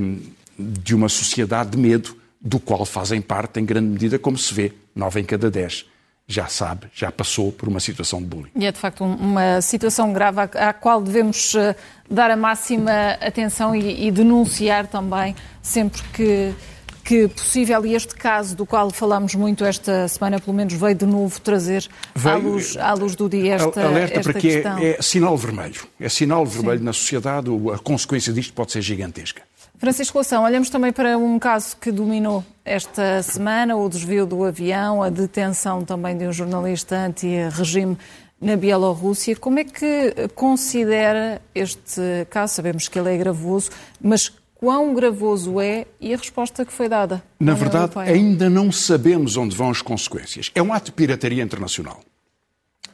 de 0.57 0.95
uma 0.95 1.09
sociedade 1.09 1.71
de 1.71 1.77
medo, 1.77 2.15
do 2.39 2.59
qual 2.59 2.85
fazem 2.85 3.21
parte, 3.21 3.59
em 3.59 3.65
grande 3.65 3.87
medida, 3.87 4.19
como 4.19 4.37
se 4.37 4.53
vê, 4.53 4.71
nove 4.95 5.19
em 5.19 5.23
cada 5.23 5.49
dez 5.49 5.85
já 6.27 6.47
sabe, 6.47 6.87
já 6.93 7.11
passou 7.11 7.51
por 7.51 7.69
uma 7.69 7.79
situação 7.79 8.19
de 8.19 8.25
bullying. 8.25 8.49
E 8.55 8.65
é 8.65 8.71
de 8.71 8.79
facto 8.79 9.03
uma 9.03 9.61
situação 9.61 10.11
grave 10.11 10.41
à, 10.41 10.73
qual 10.73 11.01
devemos 11.01 11.53
eh, 11.53 11.75
dar 12.09 12.31
a 12.31 12.35
máxima 12.35 13.11
atenção 13.21 13.75
e, 13.75 14.07
e 14.07 14.11
denunciar 14.11 14.87
também 14.87 15.35
sempre 15.61 16.01
que, 16.13 16.53
que 17.05 17.27
possível. 17.27 17.85
E 17.85 17.93
este 17.93 18.15
caso, 18.15 18.55
do 18.55 18.65
qual 18.65 18.89
falamos 18.89 19.35
muito 19.35 19.63
esta 19.63 20.07
semana, 20.07 20.39
pelo 20.39 20.57
menos 20.57 20.73
veio 20.73 20.95
de 20.95 21.05
novo 21.05 21.39
trazer 21.39 21.87
veio, 22.15 22.35
à, 22.35 22.39
luz, 22.39 22.77
à 22.77 22.93
luz 22.93 23.15
do 23.15 23.29
dia 23.29 23.53
esta, 23.53 23.85
alerta 23.85 24.19
esta 24.19 24.31
para 24.31 24.41
que 24.41 24.49
questão. 24.49 24.79
É, 24.79 24.97
é 24.97 25.01
sinal 25.01 25.37
vermelho. 25.37 25.81
É 25.99 26.09
sinal 26.09 26.45
vermelho 26.45 26.79
Sim. 26.79 26.85
na 26.85 26.93
sociedade. 26.93 27.49
A 27.73 27.77
consequência 27.77 28.33
disto 28.33 28.53
pode 28.53 28.71
ser 28.71 28.81
gigantesca. 28.81 29.43
Francisco 29.77 30.17
Lação, 30.17 30.43
olhamos 30.43 30.69
também 30.69 30.91
para 30.91 31.17
um 31.17 31.37
caso 31.37 31.75
que 31.77 31.91
dominou 31.91 32.43
esta 32.63 33.21
semana, 33.21 33.75
o 33.75 33.87
desvio 33.87 34.25
do 34.25 34.43
avião, 34.43 35.03
a 35.03 35.09
detenção 35.09 35.83
também 35.83 36.17
de 36.17 36.25
um 36.25 36.33
jornalista 36.33 36.95
anti-regime 36.95 37.97
na 38.41 38.55
Bielorrússia. 38.55 39.35
Como 39.35 39.59
é 39.59 39.63
que 39.63 40.29
considera 40.33 41.41
este 41.53 42.01
caso? 42.29 42.53
Sabemos 42.53 42.87
que 42.87 42.97
ele 42.97 43.13
é 43.13 43.17
gravoso, 43.17 43.69
mas 44.01 44.31
quão 44.55 44.93
gravoso 44.93 45.59
é 45.59 45.85
e 45.99 46.13
a 46.13 46.17
resposta 46.17 46.65
que 46.65 46.73
foi 46.73 46.89
dada? 46.89 47.23
Na 47.39 47.53
verdade, 47.53 47.91
ainda 47.97 48.49
não 48.49 48.71
sabemos 48.71 49.37
onde 49.37 49.55
vão 49.55 49.69
as 49.69 49.81
consequências. 49.81 50.51
É 50.55 50.61
um 50.61 50.73
ato 50.73 50.87
de 50.87 50.91
pirataria 50.93 51.43
internacional. 51.43 51.99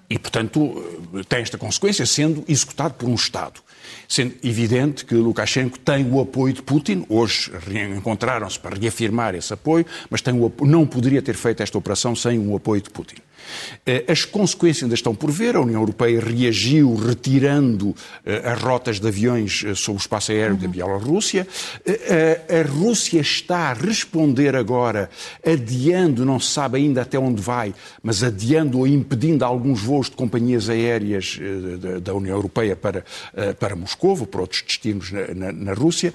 E, 0.10 0.20
portanto, 0.20 0.84
tem 1.30 1.40
esta 1.40 1.58
consequência 1.58 2.06
sendo 2.06 2.44
executado 2.46 2.96
por 2.96 3.08
um 3.08 3.16
Estado. 3.16 3.62
Sendo 4.10 4.36
evidente 4.44 5.06
que 5.06 5.16
Lukashenko 5.16 5.80
tem 5.80 6.06
o 6.12 6.20
apoio 6.20 6.54
de 6.54 6.62
Putin, 6.62 7.06
hoje 7.08 7.50
encontraram-se 7.98 8.60
para 8.60 8.78
reafirmar 8.78 9.36
esse 9.36 9.54
apoio, 9.54 9.86
mas 10.10 10.22
tem 10.22 10.34
o, 10.34 10.52
não 10.66 10.86
poderia 10.86 11.22
ter 11.22 11.36
feito 11.36 11.64
esta 11.64 11.78
operação 11.78 12.14
sem 12.14 12.38
o 12.46 12.54
apoio 12.58 12.82
de 12.82 12.90
Putin. 12.90 13.16
Eh, 13.86 14.06
as 14.08 14.26
consequências 14.26 14.84
ainda 14.84 14.96
estão 14.96 15.16
por 15.16 15.32
ver. 15.32 15.56
A 15.56 15.62
União 15.62 15.82
Europeia 15.82 16.20
reagiu 16.20 16.96
retirando 16.96 17.96
eh, 18.26 18.42
as 18.46 18.62
rotas 18.62 19.00
de 19.00 19.08
aviões 19.08 19.64
eh, 19.66 19.76
sobre 19.76 20.00
o 20.00 20.02
espaço 20.02 20.32
aéreo 20.32 20.56
uhum. 20.56 20.62
da 20.62 20.68
Bielorrússia. 20.68 21.48
A 22.50 22.68
Rússia 22.68 23.22
está 23.22 23.70
a 23.70 23.74
responder 23.74 24.56
agora, 24.56 25.10
adiando, 25.46 26.26
não 26.26 26.40
se 26.40 26.52
sabe 26.52 26.78
ainda 26.78 27.02
até 27.02 27.18
onde 27.18 27.42
vai, 27.42 27.74
mas 28.04 28.24
adiando 28.24 28.80
ou 28.80 28.88
impedindo 28.88 29.44
alguns 29.44 29.82
voos 29.82 30.10
de 30.10 30.16
companhias 30.16 30.70
aéreas 30.70 31.40
da 32.02 32.14
União 32.14 32.36
Europeia 32.36 32.76
para, 32.76 33.04
para 33.60 33.76
Moscou, 33.76 34.26
para 34.28 34.42
outros 34.42 34.62
destinos 34.62 35.12
na, 35.12 35.34
na, 35.34 35.52
na 35.52 35.74
Rússia. 35.74 36.14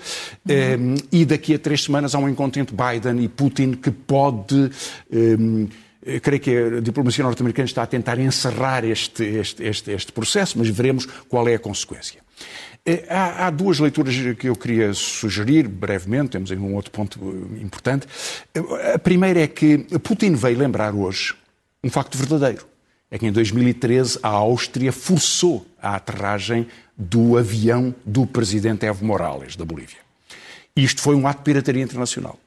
Uhum. 0.48 0.96
E 1.10 1.24
daqui 1.24 1.54
a 1.54 1.58
três 1.58 1.84
semanas 1.84 2.14
há 2.14 2.18
um 2.18 2.28
encontro 2.28 2.60
entre 2.60 2.76
Biden 2.76 3.22
e 3.24 3.28
Putin 3.28 3.72
que 3.72 3.90
pode. 3.90 4.70
Um, 5.12 5.68
eu 6.06 6.20
creio 6.20 6.40
que 6.40 6.56
a 6.56 6.80
diplomacia 6.80 7.24
norte-americana 7.24 7.66
está 7.66 7.82
a 7.82 7.86
tentar 7.86 8.18
encerrar 8.20 8.84
este, 8.84 9.24
este, 9.24 9.64
este, 9.64 9.90
este, 9.90 10.12
processo, 10.12 10.56
mas 10.56 10.68
veremos 10.68 11.04
qual 11.28 11.48
é 11.48 11.54
a 11.54 11.58
consequência. 11.58 12.20
Eh, 12.84 13.04
há, 13.08 13.46
há, 13.46 13.50
duas 13.50 13.80
leituras 13.80 14.14
que 14.38 14.48
eu 14.48 14.54
queria 14.54 14.94
sugerir 14.94 15.66
brevemente, 15.66 16.30
temos 16.30 16.52
aí 16.52 16.56
um 16.56 16.76
outro 16.76 16.92
ponto 16.92 17.18
importante. 17.60 18.06
A 18.94 18.98
primeira 18.98 19.40
é 19.40 19.48
que 19.48 19.78
Putin 19.98 20.34
veio 20.34 20.56
lembrar 20.56 20.94
hoje 20.94 21.34
um 21.82 21.90
facto 21.90 22.16
verdadeiro. 22.16 22.64
É 23.10 23.18
que 23.18 23.26
em 23.26 23.32
2013 23.32 24.20
a 24.22 24.28
Áustria 24.28 24.92
forçou 24.92 25.66
a 25.82 25.96
aterragem 25.96 26.68
do 26.96 27.36
avião 27.36 27.94
do 28.04 28.26
presidente 28.26 28.86
Evo 28.86 29.04
Morales, 29.04 29.56
da 29.56 29.64
Bolívia. 29.64 29.98
Isto 30.76 31.00
foi 31.00 31.16
um 31.16 31.26
ato 31.26 31.38
de 31.38 31.44
pirataria 31.44 31.82
internacional. 31.82 32.38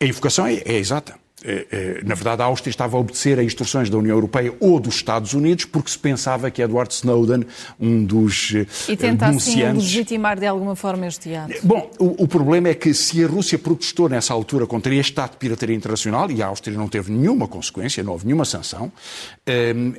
A 0.00 0.04
invocação 0.04 0.46
é, 0.46 0.54
é 0.64 0.74
exata. 0.74 1.23
Eh, 1.44 1.66
eh, 1.70 2.00
na 2.04 2.14
verdade, 2.14 2.40
a 2.40 2.46
Áustria 2.46 2.70
estava 2.70 2.96
a 2.96 3.00
obedecer 3.00 3.38
a 3.38 3.44
instruções 3.44 3.90
da 3.90 3.98
União 3.98 4.16
Europeia 4.16 4.54
ou 4.58 4.80
dos 4.80 4.96
Estados 4.96 5.34
Unidos, 5.34 5.66
porque 5.66 5.90
se 5.90 5.98
pensava 5.98 6.50
que 6.50 6.62
Edward 6.62 6.92
Snowden, 6.92 7.44
um 7.78 8.02
dos 8.02 8.54
eh, 8.54 8.66
e 8.88 8.96
tenta, 8.96 9.26
denunciantes... 9.26 9.84
assim, 9.84 9.96
legitimar 9.96 10.40
de 10.40 10.46
alguma 10.46 10.74
forma 10.74 11.06
este 11.06 11.34
ato. 11.34 11.54
Bom, 11.62 11.90
o, 11.98 12.24
o, 12.24 12.28
problema 12.28 12.68
é 12.68 12.74
que 12.74 12.94
se 12.94 13.22
a 13.22 13.26
Rússia 13.26 13.58
protestou 13.58 14.08
nessa 14.08 14.32
altura 14.32 14.66
contra 14.66 14.94
este 14.94 15.20
ato 15.20 15.32
de 15.32 15.38
pirataria 15.38 15.76
internacional, 15.76 16.30
e 16.30 16.42
a 16.42 16.46
Áustria 16.46 16.78
não 16.78 16.88
teve 16.88 17.12
nenhuma 17.12 17.46
consequência, 17.46 18.02
não 18.02 18.12
houve 18.12 18.24
nenhuma 18.24 18.46
sanção, 18.46 18.90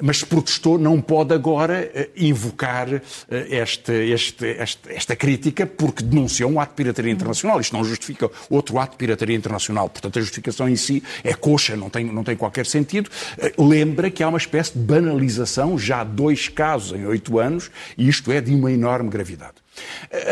mas 0.02 0.20
se 0.20 0.26
protestou, 0.26 0.78
não 0.80 1.00
pode 1.00 1.34
agora 1.34 1.92
invocar 2.16 2.88
esta, 3.30 3.94
esta, 3.94 4.48
esta, 4.48 4.94
esta 4.94 5.16
crítica 5.16 5.66
porque 5.66 6.04
denunciou 6.04 6.50
um 6.50 6.60
ato 6.60 6.72
de 6.72 6.76
pirataria 6.76 7.12
internacional. 7.12 7.60
Isto 7.60 7.76
não 7.76 7.84
justifica 7.84 8.30
outro 8.50 8.80
ato 8.80 8.92
de 8.92 8.98
pirataria 8.98 9.36
internacional. 9.36 9.90
Portanto, 9.90 10.18
a 10.18 10.22
justificação 10.22 10.68
em 10.68 10.76
si 10.76 11.04
é 11.24 11.35
coxa, 11.36 11.76
não 11.76 11.90
tem, 11.90 12.06
não 12.06 12.24
tem 12.24 12.36
qualquer 12.36 12.66
sentido. 12.66 13.10
Eh, 13.38 13.54
lembra 13.58 14.10
que 14.10 14.24
há 14.24 14.30
uma 14.30 14.38
espécie 14.38 14.74
de 14.74 14.80
banalização, 14.80 15.78
já 15.78 16.04
dois 16.04 16.48
casos 16.48 16.98
em 16.98 17.06
oito 17.06 17.40
anos, 17.40 17.70
e 17.98 18.08
isto 18.08 18.32
é 18.32 18.42
de 18.42 18.54
uma 18.54 18.72
enorme 18.72 19.10
gravidade. 19.10 19.65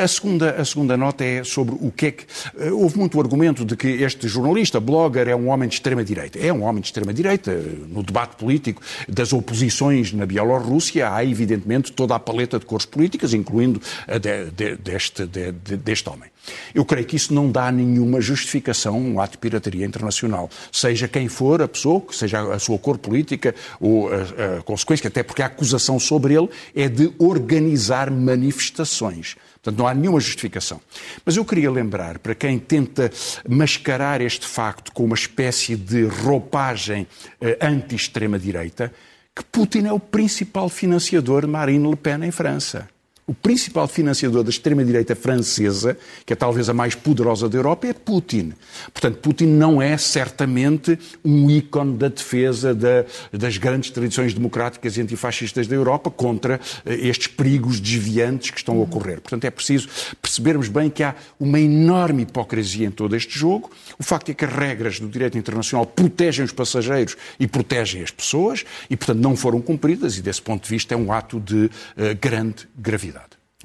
A 0.02 0.08
segunda, 0.08 0.52
a 0.52 0.66
segunda 0.66 0.96
nota 0.96 1.24
é 1.24 1.44
sobre 1.44 1.76
o 1.80 1.92
que 1.92 2.06
é 2.06 2.12
que. 2.12 2.26
Eh, 2.58 2.72
houve 2.72 2.98
muito 2.98 3.20
argumento 3.20 3.66
de 3.66 3.76
que 3.76 3.88
este 3.88 4.28
jornalista, 4.28 4.80
blogger, 4.80 5.28
é 5.28 5.36
um 5.36 5.50
homem 5.50 5.68
de 5.68 5.76
extrema-direita. 5.76 6.40
É 6.40 6.52
um 6.54 6.64
homem 6.64 6.82
de 6.82 6.88
extrema-direita. 6.88 7.52
No 7.88 8.04
debate 8.04 8.36
político 8.36 8.82
das 9.08 9.34
oposições 9.34 10.14
na 10.14 10.26
Bielorrússia, 10.26 11.14
há 11.14 11.24
evidentemente 11.26 11.92
toda 11.92 12.16
a 12.16 12.20
paleta 12.20 12.60
de 12.60 12.66
cores 12.66 12.86
políticas, 12.86 13.34
incluindo 13.34 13.82
a 14.08 14.18
de, 14.18 14.52
de, 14.52 14.76
deste, 14.78 15.26
de, 15.26 15.52
deste 15.52 16.10
homem. 16.10 16.30
Eu 16.74 16.84
creio 16.84 17.06
que 17.06 17.16
isso 17.16 17.34
não 17.34 17.50
dá 17.50 17.72
nenhuma 17.72 18.20
justificação 18.20 19.00
um 19.00 19.20
ato 19.20 19.34
de 19.34 19.38
pirataria 19.38 19.86
internacional. 19.86 20.50
Seja 20.72 21.08
quem 21.08 21.28
for 21.28 21.62
a 21.62 21.68
pessoa, 21.68 22.04
seja 22.12 22.42
a 22.54 22.60
sua 22.60 22.78
cor 22.78 22.98
política 22.98 23.56
ou 23.80 24.10
a, 24.10 24.58
a 24.58 24.62
consequência, 24.64 25.08
até 25.08 25.24
porque 25.24 25.42
a 25.42 25.46
acusação 25.46 26.00
sobre 26.00 26.34
ele 26.36 26.50
é 26.76 26.90
de 26.90 27.14
organizar 27.18 28.12
manifestações. 28.12 29.33
Portanto, 29.64 29.80
não 29.80 29.88
há 29.88 29.94
nenhuma 29.94 30.20
justificação. 30.20 30.82
Mas 31.26 31.38
eu 31.38 31.46
queria 31.46 31.72
lembrar, 31.72 32.20
para 32.20 32.36
quem 32.36 32.60
tenta 32.60 33.10
mascarar 33.48 34.20
este 34.20 34.46
facto 34.46 34.92
com 34.92 35.06
uma 35.06 35.16
espécie 35.16 35.78
de 35.78 36.04
roupagem 36.04 37.08
eh, 37.40 37.58
anti-extrema-direita, 37.62 38.94
que 39.34 39.44
Putin 39.46 39.86
é 39.86 39.94
o 39.94 40.00
principal 40.00 40.68
financiador 40.68 41.44
de 41.44 41.48
Marine 41.48 41.90
Le 41.90 41.96
Pen 41.96 42.24
em 42.26 42.32
França 42.32 42.93
o 43.26 43.34
principal 43.34 43.88
financiador 43.88 44.44
da 44.44 44.50
extrema-direita 44.50 45.16
francesa, 45.16 45.98
que 46.26 46.34
é 46.34 46.36
talvez 46.36 46.68
a 46.68 46.74
mais 46.74 46.94
poderosa 46.94 47.48
da 47.48 47.58
Europa, 47.58 47.88
é 47.88 47.94
Putin. 47.94 48.54
Portanto, 48.94 49.20
Putin 49.20 49.46
não 49.46 49.82
é 49.82 49.98
certamente 49.98 51.00
um 51.24 51.50
ícone 51.50 51.96
da 51.96 52.10
defesa 52.10 52.76
da, 52.76 53.06
das 53.32 53.58
grandes 53.58 53.92
tradições 53.92 54.34
democráticas 54.34 54.98
e 54.98 55.02
antifascistas 55.02 55.68
da 55.68 55.76
Europa 55.76 56.12
contra 56.12 56.60
eh, 56.86 56.96
estes 57.08 57.28
perigos 57.28 57.80
desviantes 57.80 58.52
que 58.52 58.58
estão 58.58 58.80
a 58.80 58.84
ocorrer. 58.84 59.22
Portanto, 59.22 59.46
é 59.46 59.52
preciso 59.52 59.88
percebermos 60.22 60.68
bem 60.68 60.90
que 60.90 61.02
há 61.02 61.16
uma 61.40 61.60
enorme 61.60 62.24
hipocrisia 62.24 62.88
em 62.88 62.92
todo 62.92 63.16
este 63.16 63.40
jogo. 63.40 63.72
O 63.98 64.04
facto 64.04 64.30
é 64.30 64.34
que 64.34 64.44
as 64.44 64.52
regras 64.52 65.00
do 65.00 65.08
direito 65.08 65.38
internacional 65.38 65.86
protegem 65.86 66.44
os 66.44 66.52
passageiros 66.52 67.16
e 67.40 67.48
protegem 67.48 68.04
as 68.04 68.12
pessoas 68.12 68.66
e, 68.90 68.98
portanto, 68.98 69.20
não 69.20 69.36
foram 69.36 69.62
cumpridas 69.62 70.18
e, 70.18 70.22
desse 70.22 70.42
ponto 70.42 70.64
de 70.64 70.70
vista, 70.70 70.94
é 70.94 70.98
um 70.98 71.12
ato 71.14 71.40
de 71.40 71.66
uh, 71.66 71.72
grande 72.20 72.68
gravidade. 72.78 73.13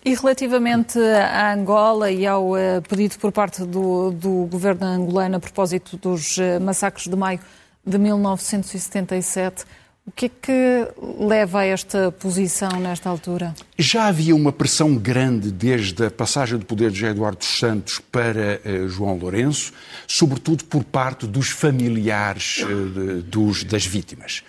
E 0.05 0.15
relativamente 0.15 0.99
à 0.99 1.53
Angola 1.53 2.11
e 2.11 2.27
ao 2.27 2.53
uh, 2.53 2.83
pedido 2.89 3.19
por 3.19 3.33
parte 3.33 3.65
do, 3.65 4.13
do 4.13 4.47
governo 4.47 4.87
angolano 4.87 5.37
a 5.37 5.41
propósito 5.41 5.97
dos 5.97 6.37
uh, 6.39 6.61
massacres 6.61 7.09
de 7.09 7.17
maio 7.17 7.41
de 7.85 7.99
1977, 7.99 9.65
o 10.07 10.11
que 10.11 10.27
é 10.27 10.29
que 10.29 10.89
leva 11.19 11.61
a 11.61 11.67
esta 11.67 12.13
posição 12.13 12.81
nesta 12.81 13.11
altura? 13.11 13.55
Já 13.77 14.07
havia 14.07 14.35
uma 14.35 14.53
pressão 14.53 14.97
grande 14.97 15.51
desde 15.51 16.07
a 16.07 16.11
passagem 16.11 16.59
do 16.59 16.65
poder 16.65 16.91
de 16.91 17.05
Eduardo 17.05 17.39
dos 17.39 17.59
Santos 17.59 18.01
para 18.11 18.61
uh, 18.65 18.89
João 18.89 19.19
Lourenço, 19.19 19.73
sobretudo 20.07 20.65
por 20.65 20.85
parte 20.85 21.27
dos 21.27 21.51
familiares 21.51 22.65
de, 22.67 23.23
dos, 23.23 23.65
das 23.65 23.85
vítimas. 23.85 24.43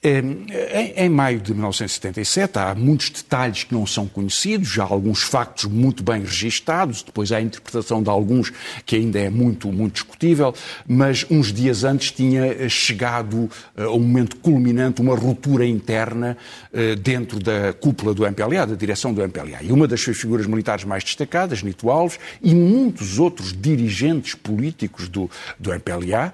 Em, 0.00 1.08
maio 1.08 1.40
de 1.40 1.52
1977, 1.52 2.56
há 2.56 2.72
muitos 2.72 3.10
detalhes 3.10 3.64
que 3.64 3.74
não 3.74 3.84
são 3.84 4.06
conhecidos, 4.06 4.78
há 4.78 4.84
alguns 4.84 5.24
factos 5.24 5.64
muito 5.64 6.04
bem 6.04 6.20
registados, 6.20 7.02
depois 7.02 7.32
há 7.32 7.38
a 7.38 7.42
interpretação 7.42 8.00
de 8.00 8.08
alguns 8.08 8.52
que 8.86 8.94
ainda 8.94 9.18
é 9.18 9.28
muito, 9.28 9.72
muito 9.72 9.94
discutível, 9.94 10.54
mas 10.86 11.26
uns 11.28 11.52
dias 11.52 11.82
antes 11.82 12.12
tinha 12.12 12.44
eh, 12.44 12.68
chegado 12.68 13.50
eh, 13.76 13.82
ao 13.82 13.98
momento 13.98 14.36
culminante 14.36 15.02
uma 15.02 15.16
ruptura 15.16 15.66
interna 15.66 16.36
eh, 16.72 16.94
dentro 16.94 17.40
da 17.40 17.72
cúpula 17.72 18.14
do 18.14 18.24
MPLA, 18.24 18.68
da 18.68 18.76
direção 18.76 19.12
do 19.12 19.20
MPLA. 19.20 19.64
E 19.64 19.72
uma 19.72 19.88
das 19.88 20.00
suas 20.00 20.16
figuras 20.16 20.46
militares 20.46 20.84
mais 20.84 21.02
destacadas, 21.02 21.64
Nito 21.64 21.90
Alves, 21.90 22.20
e 22.40 22.54
muitos 22.54 23.18
outros 23.18 23.52
dirigentes 23.52 24.36
políticos 24.36 25.08
do, 25.08 25.28
do 25.58 25.72
MPLA, 25.72 26.32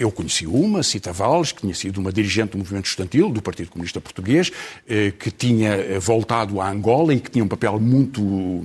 eu 0.00 0.10
conheci 0.10 0.48
uma, 0.48 0.82
Cita 0.82 1.12
Valles, 1.12 1.52
que 1.52 1.60
tinha 1.60 1.74
sido 1.74 1.98
uma 1.98 2.12
dirigente 2.12 2.56
movimento 2.56 2.64
estudantil 2.82 3.30
do 3.30 3.42
Partido 3.42 3.70
Comunista 3.70 4.00
Português, 4.00 4.50
eh, 4.88 5.12
que 5.18 5.30
tinha 5.30 5.70
eh, 5.70 5.98
voltado 5.98 6.60
à 6.60 6.68
Angola 6.68 7.14
e 7.14 7.20
que 7.20 7.30
tinha 7.30 7.44
um 7.44 7.48
papel 7.48 7.78
muito 7.80 8.22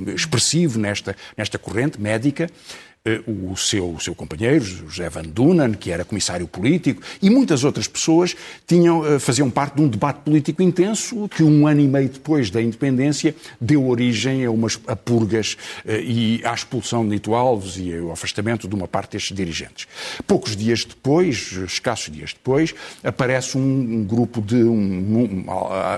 expressivo 0.07 0.79
nesta, 0.79 1.15
nesta 1.37 1.57
corrente 1.57 1.99
médica. 1.99 2.49
Eh, 3.05 3.21
o 3.25 3.55
seu, 3.55 3.93
o 3.93 3.99
seu 4.01 4.13
companheiro, 4.13 4.61
José 4.61 5.07
Van 5.07 5.21
Dunen, 5.21 5.71
que 5.71 5.89
era 5.89 6.03
comissário 6.03 6.45
político, 6.45 7.01
e 7.21 7.29
muitas 7.29 7.63
outras 7.63 7.87
pessoas 7.87 8.35
tinham, 8.67 9.05
eh, 9.05 9.17
faziam 9.19 9.49
parte 9.49 9.75
de 9.75 9.81
um 9.83 9.87
debate 9.87 10.19
político 10.19 10.61
intenso 10.61 11.29
que 11.29 11.41
um 11.41 11.65
ano 11.65 11.79
e 11.79 11.87
meio 11.87 12.09
depois 12.09 12.49
da 12.49 12.61
independência 12.61 13.33
deu 13.59 13.87
origem 13.87 14.43
a 14.43 14.51
umas 14.51 14.77
a 14.85 14.97
purgas 14.97 15.55
eh, 15.85 16.01
e 16.01 16.41
à 16.43 16.53
expulsão 16.53 17.05
de 17.05 17.11
Nito 17.11 17.33
Alves 17.33 17.77
e 17.77 17.97
ao 17.97 18.11
afastamento 18.11 18.67
de 18.67 18.75
uma 18.75 18.85
parte 18.85 19.13
destes 19.13 19.33
dirigentes. 19.33 19.87
Poucos 20.27 20.57
dias 20.57 20.83
depois, 20.83 21.53
escassos 21.53 22.13
dias 22.13 22.33
depois, 22.33 22.75
aparece 23.01 23.57
um, 23.57 24.03
grupo 24.03 24.41
de... 24.41 24.61
Um, 24.61 25.45
um, 25.47 25.51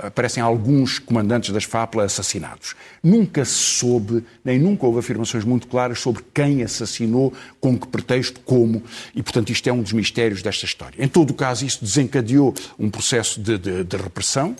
aparecem 0.04 0.44
alguns 0.44 1.00
comandantes 1.00 1.50
das 1.50 1.64
FAPLA 1.64 2.04
assassinados. 2.04 2.76
Nunca 3.02 3.44
se 3.44 3.54
soube, 3.54 4.24
nem 4.46 4.60
nunca 4.60 4.86
houve 4.86 5.00
afirmações 5.00 5.44
muito 5.44 5.66
claras 5.66 6.00
sobre 6.00 6.24
quem 6.32 6.62
assassinou 6.62 6.91
assassinou, 6.92 7.34
com 7.60 7.78
que 7.78 7.88
pretexto, 7.88 8.42
como, 8.42 8.84
e 9.16 9.24
portanto 9.24 9.50
isto 9.52 9.68
é 9.68 9.74
um 9.74 9.82
dos 9.82 9.94
mistérios 9.94 10.42
desta 10.42 10.66
história. 10.66 11.04
Em 11.04 11.08
todo 11.08 11.32
o 11.32 11.34
caso, 11.34 11.66
isso 11.66 11.84
desencadeou 11.84 12.54
um 12.78 12.90
processo 12.90 13.40
de, 13.40 13.58
de, 13.58 13.84
de 13.84 13.98
repressão. 13.98 14.56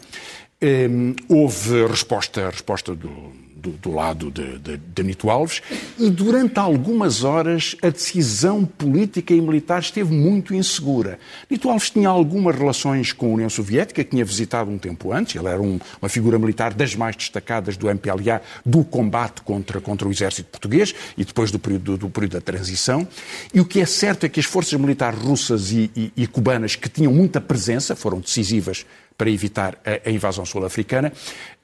Um, 0.64 1.16
houve 1.28 1.88
resposta, 1.88 2.48
resposta 2.48 2.94
do, 2.94 3.10
do, 3.56 3.72
do 3.72 3.92
lado 3.92 4.30
de, 4.30 4.60
de, 4.60 4.78
de 4.78 5.04
Nito 5.04 5.30
Alves, 5.30 5.62
e 5.98 6.10
durante 6.10 6.60
algumas 6.60 7.24
horas 7.24 7.76
a 7.82 7.90
decisão 7.90 8.64
política 8.66 9.34
e 9.34 9.42
militar 9.42 9.80
esteve 9.80 10.14
muito 10.14 10.54
insegura. 10.54 11.18
Nito 11.50 11.70
Alves 11.70 11.90
tinha 11.90 12.10
algumas 12.10 12.56
relações 12.56 13.12
com 13.12 13.28
a 13.28 13.30
União 13.30 13.50
Soviética, 13.50 14.04
que 14.04 14.10
tinha 14.12 14.26
visitado 14.26 14.70
um 14.70 14.78
tempo 14.78 15.12
antes, 15.12 15.36
ele 15.36 15.48
era 15.48 15.62
um, 15.62 15.80
uma 16.02 16.10
figura 16.10 16.38
militar 16.38 16.74
das 16.74 16.96
mais 16.96 17.16
destacadas 17.16 17.78
do 17.78 17.90
MPLA, 17.90 18.42
do 18.66 18.84
combate 18.84 19.42
contra, 19.42 19.80
contra 19.80 20.08
o 20.08 20.12
exército 20.12 20.50
português 20.50 20.94
e 21.18 21.24
depois 21.24 21.52
do 21.52 21.58
período, 21.58 21.84
do, 21.94 21.98
do 21.98 22.10
período 22.10 22.34
da 22.34 22.42
transição. 22.42 23.08
E 23.54 23.60
o 23.60 23.66
que 23.66 23.80
é 23.80 23.86
certo 23.86 24.26
é 24.26 24.30
que 24.30 24.40
as 24.40 24.46
forças 24.46 24.80
militares 24.80 25.20
russas 25.20 25.72
e, 25.72 25.90
e, 25.96 26.14
e 26.16 26.28
cubanas, 26.28 26.76
que 26.76 26.88
tinham 26.88 27.12
muita 27.12 27.40
presença, 27.40 27.96
foram 27.96 28.20
decisivas 28.20 28.86
para 29.22 29.30
evitar 29.30 29.78
a, 29.86 30.10
a 30.10 30.12
invasão 30.12 30.44
sul-africana, 30.44 31.14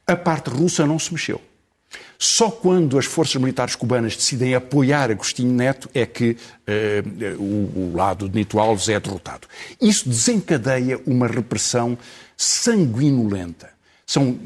a 0.06 0.16
parte 0.16 0.48
russa 0.48 0.86
não 0.86 1.00
se 1.00 1.12
mexeu. 1.12 1.42
Só 2.20 2.52
quando 2.52 3.00
as 3.00 3.06
forças 3.08 3.42
militares 3.42 3.76
cubanas 3.76 4.16
decidem 4.16 4.54
apoiar 4.54 5.10
Agostinho 5.10 5.52
Neto 5.52 5.90
é 5.92 6.06
que 6.06 6.38
uh, 6.68 7.42
o, 7.42 7.90
o, 7.90 7.94
lado 7.96 8.30
de 8.30 8.38
Nito 8.38 8.60
Alves 8.60 8.90
é 8.90 9.00
derrotado. 9.00 9.48
Isso 9.82 10.08
desencadeia 10.08 11.02
uma 11.08 11.26
repressão 11.26 11.98
sanguinolenta. 12.36 13.72
São 14.06 14.38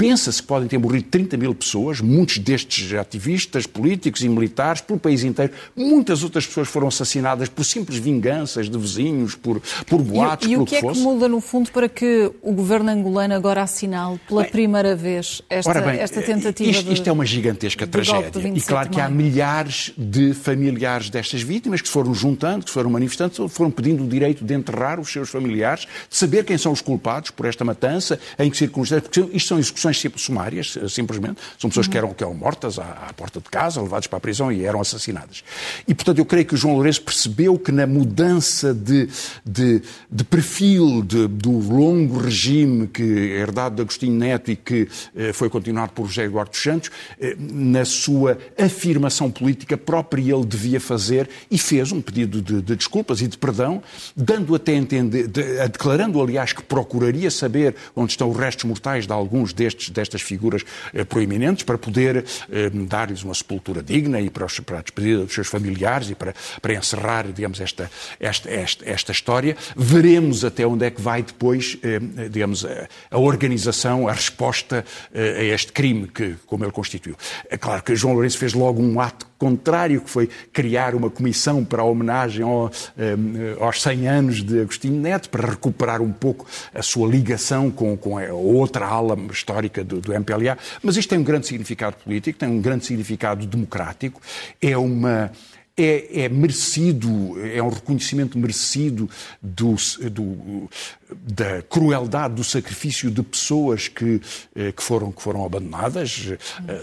Pensa-se 0.00 0.40
que 0.40 0.48
podem 0.48 0.66
ter 0.66 0.78
morrido 0.78 1.08
30 1.10 1.36
mil 1.36 1.54
pessoas, 1.54 2.00
muitos 2.00 2.38
destes 2.38 2.90
ativistas, 2.94 3.66
políticos 3.66 4.22
e 4.22 4.30
militares, 4.30 4.80
pelo 4.80 4.98
país 4.98 5.22
inteiro. 5.22 5.52
Muitas 5.76 6.24
outras 6.24 6.46
pessoas 6.46 6.68
foram 6.68 6.88
assassinadas 6.88 7.50
por 7.50 7.64
simples 7.64 7.98
vinganças 7.98 8.70
de 8.70 8.78
vizinhos, 8.78 9.34
por, 9.34 9.60
por 9.86 10.00
boatos, 10.00 10.48
e, 10.48 10.52
e 10.52 10.56
o 10.56 10.64
que, 10.64 10.80
que 10.80 10.86
é 10.86 10.90
que 10.90 10.98
muda, 11.00 11.28
no 11.28 11.38
fundo, 11.42 11.70
para 11.70 11.86
que 11.86 12.32
o 12.40 12.50
governo 12.50 12.90
angolano 12.90 13.34
agora 13.34 13.60
assinale 13.60 14.18
pela 14.26 14.40
bem, 14.40 14.50
primeira 14.50 14.96
vez 14.96 15.42
esta, 15.50 15.78
bem, 15.82 16.00
esta 16.00 16.22
tentativa 16.22 16.70
isto, 16.70 16.90
isto 16.90 17.06
é 17.06 17.12
uma 17.12 17.26
gigantesca 17.26 17.86
tragédia. 17.86 18.30
E 18.54 18.60
claro 18.62 18.88
que 18.88 19.02
há 19.02 19.08
milhares 19.10 19.92
de 19.98 20.32
familiares 20.32 21.10
destas 21.10 21.42
vítimas 21.42 21.82
que 21.82 21.88
se 21.88 21.92
foram 21.92 22.14
juntando, 22.14 22.64
que 22.64 22.70
se 22.70 22.74
foram 22.74 22.88
manifestando, 22.88 23.50
foram 23.50 23.70
pedindo 23.70 24.02
o 24.02 24.08
direito 24.08 24.46
de 24.46 24.54
enterrar 24.54 24.98
os 24.98 25.12
seus 25.12 25.28
familiares, 25.28 25.86
de 26.08 26.16
saber 26.16 26.42
quem 26.46 26.56
são 26.56 26.72
os 26.72 26.80
culpados 26.80 27.30
por 27.30 27.44
esta 27.44 27.66
matança, 27.66 28.18
em 28.38 28.50
que 28.50 28.56
circunstâncias, 28.56 29.06
porque 29.06 29.36
isto 29.36 29.48
são 29.48 29.58
execuções 29.58 29.89
execuções 29.98 30.24
sumárias, 30.24 30.78
simplesmente. 30.88 31.40
São 31.58 31.70
pessoas 31.70 31.88
que 31.88 31.96
eram, 31.96 32.12
que 32.12 32.22
eram 32.22 32.34
mortas 32.34 32.78
à, 32.78 33.06
à 33.08 33.12
porta 33.12 33.40
de 33.40 33.48
casa, 33.48 33.80
levadas 33.80 34.06
para 34.06 34.18
a 34.18 34.20
prisão 34.20 34.52
e 34.52 34.64
eram 34.64 34.80
assassinadas. 34.80 35.42
E, 35.86 35.94
portanto, 35.94 36.18
eu 36.18 36.24
creio 36.24 36.46
que 36.46 36.54
o 36.54 36.56
João 36.56 36.74
Lourenço 36.74 37.02
percebeu 37.02 37.58
que 37.58 37.72
na 37.72 37.86
mudança 37.86 38.72
de, 38.74 39.08
de, 39.44 39.82
de 40.10 40.24
perfil 40.24 41.02
de, 41.02 41.26
do 41.26 41.50
longo 41.50 42.18
regime 42.18 42.86
que 42.86 43.02
é 43.02 43.40
herdado 43.40 43.76
de 43.76 43.82
Agostinho 43.82 44.14
Neto 44.14 44.50
e 44.50 44.56
que 44.56 44.88
eh, 45.16 45.32
foi 45.32 45.48
continuado 45.48 45.92
por 45.92 46.06
José 46.06 46.24
Eduardo 46.24 46.56
Santos, 46.56 46.90
eh, 47.20 47.36
na 47.38 47.84
sua 47.84 48.38
afirmação 48.58 49.30
política 49.30 49.76
própria 49.76 50.34
ele 50.34 50.44
devia 50.44 50.80
fazer 50.80 51.28
e 51.50 51.58
fez 51.58 51.92
um 51.92 52.00
pedido 52.00 52.42
de, 52.42 52.60
de 52.60 52.76
desculpas 52.76 53.20
e 53.20 53.28
de 53.28 53.38
perdão, 53.38 53.82
dando 54.16 54.54
até 54.54 54.72
a 54.72 54.76
entender, 54.76 55.26
de, 55.26 55.42
declarando 55.68 56.20
aliás 56.20 56.52
que 56.52 56.62
procuraria 56.62 57.30
saber 57.30 57.74
onde 57.94 58.12
estão 58.12 58.30
os 58.30 58.36
restos 58.36 58.64
mortais 58.64 59.06
de 59.06 59.12
alguns 59.12 59.52
destes, 59.52 59.79
destas 59.88 60.22
figuras 60.22 60.62
eh, 60.92 61.04
proeminentes 61.04 61.64
para 61.64 61.78
poder 61.78 62.24
eh, 62.50 62.70
dar-lhes 62.70 63.22
uma 63.22 63.34
sepultura 63.34 63.82
digna 63.82 64.20
e 64.20 64.28
para, 64.28 64.44
os, 64.44 64.60
para, 64.60 64.78
a 64.78 64.82
despedida 64.82 65.24
dos 65.24 65.34
seus 65.34 65.48
familiares 65.48 66.10
e 66.10 66.14
para, 66.14 66.34
para 66.60 66.74
encerrar, 66.74 67.26
digamos, 67.32 67.60
esta, 67.60 67.90
esta, 68.18 68.50
esta, 68.50 68.88
esta 68.88 69.12
história. 69.12 69.56
Veremos 69.76 70.44
até 70.44 70.66
onde 70.66 70.84
é 70.86 70.90
que 70.90 71.00
vai 71.00 71.22
depois, 71.22 71.78
eh, 71.82 72.28
digamos, 72.28 72.64
a, 72.64 72.88
a 73.10 73.18
organização, 73.18 74.08
a 74.08 74.12
resposta 74.12 74.84
eh, 75.14 75.40
a 75.40 75.44
este 75.54 75.72
crime 75.72 76.08
que, 76.08 76.34
como 76.46 76.64
ele 76.64 76.72
constituiu. 76.72 77.16
É 77.48 77.56
claro 77.56 77.82
que 77.82 77.94
João 77.94 78.14
Lourenço 78.14 78.38
fez 78.38 78.54
logo 78.54 78.82
um 78.82 79.00
ato 79.00 79.30
contrário, 79.38 80.02
que 80.02 80.10
foi 80.10 80.28
criar 80.52 80.94
uma 80.94 81.08
comissão 81.08 81.64
para 81.64 81.80
a 81.80 81.84
homenagem 81.84 82.44
ao, 82.44 82.70
eh, 82.98 83.16
aos 83.58 83.80
100 83.80 84.08
anos 84.08 84.42
de 84.42 84.60
Agostinho 84.60 85.00
Neto, 85.00 85.30
para 85.30 85.48
recuperar 85.48 86.02
um 86.02 86.12
pouco 86.12 86.46
a 86.74 86.82
sua 86.82 87.08
ligação 87.08 87.70
com, 87.70 87.96
com 87.96 88.18
a 88.18 88.32
outra 88.32 88.86
ala 88.86 89.16
histórica 89.32 89.69
do, 89.84 90.00
do 90.00 90.12
MPLA. 90.12 90.58
Mas 90.82 90.96
isto 90.96 91.10
tem 91.10 91.18
um 91.18 91.24
grande 91.24 91.46
significado 91.46 91.96
político, 91.96 92.38
tem 92.38 92.48
um 92.48 92.60
grande 92.60 92.86
significado 92.86 93.46
democrático, 93.46 94.20
é 94.60 94.76
uma 94.76 95.30
é, 95.76 96.24
é, 96.24 96.28
merecido, 96.28 97.08
é 97.42 97.62
um 97.62 97.70
reconhecimento 97.70 98.38
merecido 98.38 99.08
do, 99.40 99.76
do, 100.10 100.68
da 101.10 101.62
crueldade, 101.62 102.34
do 102.34 102.44
sacrifício 102.44 103.10
de 103.10 103.22
pessoas 103.22 103.88
que, 103.88 104.20
eh, 104.54 104.72
que, 104.72 104.82
foram, 104.82 105.10
que 105.10 105.22
foram 105.22 105.44
abandonadas. 105.44 106.34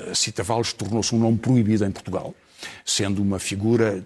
A 0.09 0.15
Cita 0.15 0.41
Valles 0.41 0.73
tornou-se 0.73 1.13
um 1.13 1.19
nome 1.19 1.37
proibido 1.37 1.85
em 1.85 1.91
Portugal, 1.91 2.33
sendo 2.83 3.21
uma 3.21 3.37
figura 3.37 4.03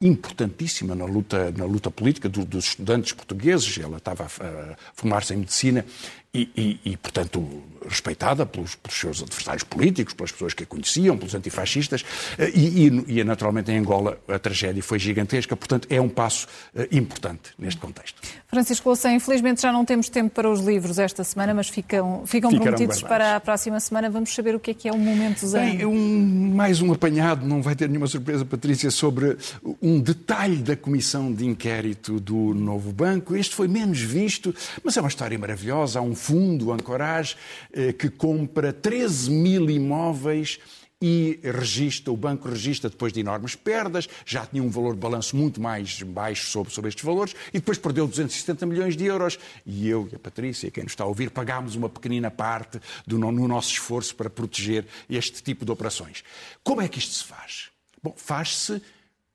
importantíssima 0.00 0.94
na 0.94 1.04
luta, 1.04 1.52
na 1.54 1.66
luta 1.66 1.90
política 1.90 2.26
do, 2.26 2.42
dos 2.44 2.68
estudantes 2.68 3.12
portugueses. 3.12 3.78
Ela 3.78 3.98
estava 3.98 4.24
a 4.24 4.76
formar-se 4.94 5.34
em 5.34 5.38
medicina 5.38 5.84
e, 6.32 6.48
e, 6.56 6.92
e, 6.92 6.96
portanto, 6.96 7.44
respeitada 7.88 8.46
pelos, 8.46 8.76
pelos, 8.76 8.98
seus 8.98 9.22
adversários 9.22 9.64
políticos, 9.64 10.14
pelas 10.14 10.30
pessoas 10.30 10.54
que 10.54 10.62
a 10.62 10.66
conheciam, 10.66 11.16
pelos 11.16 11.34
antifascistas, 11.34 12.04
eh, 12.38 12.50
e, 12.54 12.86
e, 13.18 13.24
naturalmente 13.24 13.72
em 13.72 13.78
Angola 13.78 14.18
a 14.28 14.38
tragédia 14.38 14.82
foi 14.82 14.98
gigantesca, 14.98 15.56
portanto 15.56 15.88
é 15.90 16.00
um 16.00 16.08
passo 16.08 16.46
uh, 16.74 16.86
importante 16.92 17.50
neste 17.58 17.80
contexto. 17.80 18.20
Francisco 18.46 18.88
Louçã, 18.88 19.12
infelizmente 19.12 19.62
já 19.62 19.72
não 19.72 19.84
temos 19.84 20.08
tempo 20.08 20.30
para 20.30 20.48
os 20.48 20.60
livros 20.60 20.98
esta 20.98 21.24
semana, 21.24 21.54
mas 21.54 21.68
ficam, 21.68 22.24
ficam 22.26 22.50
prometidos 22.50 23.02
para 23.02 23.36
a 23.36 23.40
próxima 23.40 23.80
semana. 23.80 24.10
Vamos 24.10 24.34
saber 24.34 24.54
o 24.54 24.60
que 24.60 24.72
é 24.72 24.74
que 24.74 24.88
é 24.88 24.92
o 24.92 24.98
Momento 24.98 25.46
Zen. 25.46 25.78
Bem, 25.78 25.86
um, 25.86 26.54
mais 26.54 26.80
um 26.80 26.92
apanhado, 26.92 27.46
não 27.46 27.62
vai 27.62 27.74
ter 27.74 27.88
nenhuma 27.88 28.06
surpresa, 28.06 28.44
Patrícia, 28.44 28.90
sobre 28.90 29.36
um 29.80 30.00
detalhe 30.00 30.56
da 30.56 30.76
comissão 30.76 31.32
de 31.32 31.46
inquérito 31.46 32.20
do 32.20 32.54
novo 32.54 32.92
banco. 32.92 33.36
Este 33.36 33.54
foi 33.54 33.68
menos 33.68 34.00
visto, 34.00 34.54
mas 34.82 34.96
é 34.96 35.00
uma 35.00 35.08
história 35.08 35.38
maravilhosa. 35.38 35.98
Há 35.98 36.02
um 36.02 36.14
fundo, 36.20 36.72
Ancorage, 36.72 37.36
eh, 37.72 37.92
que 37.92 38.10
compra 38.10 38.72
13 38.72 39.30
mil 39.30 39.70
imóveis 39.70 40.58
e 41.02 41.40
registra, 41.42 42.12
o 42.12 42.16
banco 42.16 42.46
registra 42.46 42.90
depois 42.90 43.10
de 43.10 43.20
enormes 43.20 43.54
perdas, 43.54 44.06
já 44.26 44.44
tinha 44.44 44.62
um 44.62 44.68
valor 44.68 44.92
de 44.92 45.00
balanço 45.00 45.34
muito 45.34 45.58
mais 45.58 46.02
baixo 46.02 46.46
sobre, 46.48 46.72
sobre 46.72 46.90
estes 46.90 47.02
valores, 47.02 47.34
e 47.48 47.58
depois 47.58 47.78
perdeu 47.78 48.06
270 48.06 48.66
milhões 48.66 48.96
de 48.96 49.06
euros. 49.06 49.38
E 49.64 49.88
eu 49.88 50.06
e 50.12 50.16
a 50.16 50.18
Patrícia, 50.18 50.70
quem 50.70 50.82
nos 50.84 50.92
está 50.92 51.04
a 51.04 51.06
ouvir, 51.06 51.30
pagámos 51.30 51.74
uma 51.74 51.88
pequenina 51.88 52.30
parte 52.30 52.78
do, 53.06 53.18
no 53.18 53.48
nosso 53.48 53.72
esforço 53.72 54.14
para 54.14 54.28
proteger 54.28 54.86
este 55.08 55.42
tipo 55.42 55.64
de 55.64 55.72
operações. 55.72 56.22
Como 56.62 56.82
é 56.82 56.88
que 56.88 56.98
isto 56.98 57.14
se 57.14 57.24
faz? 57.24 57.70
Bom, 58.02 58.14
faz-se 58.14 58.82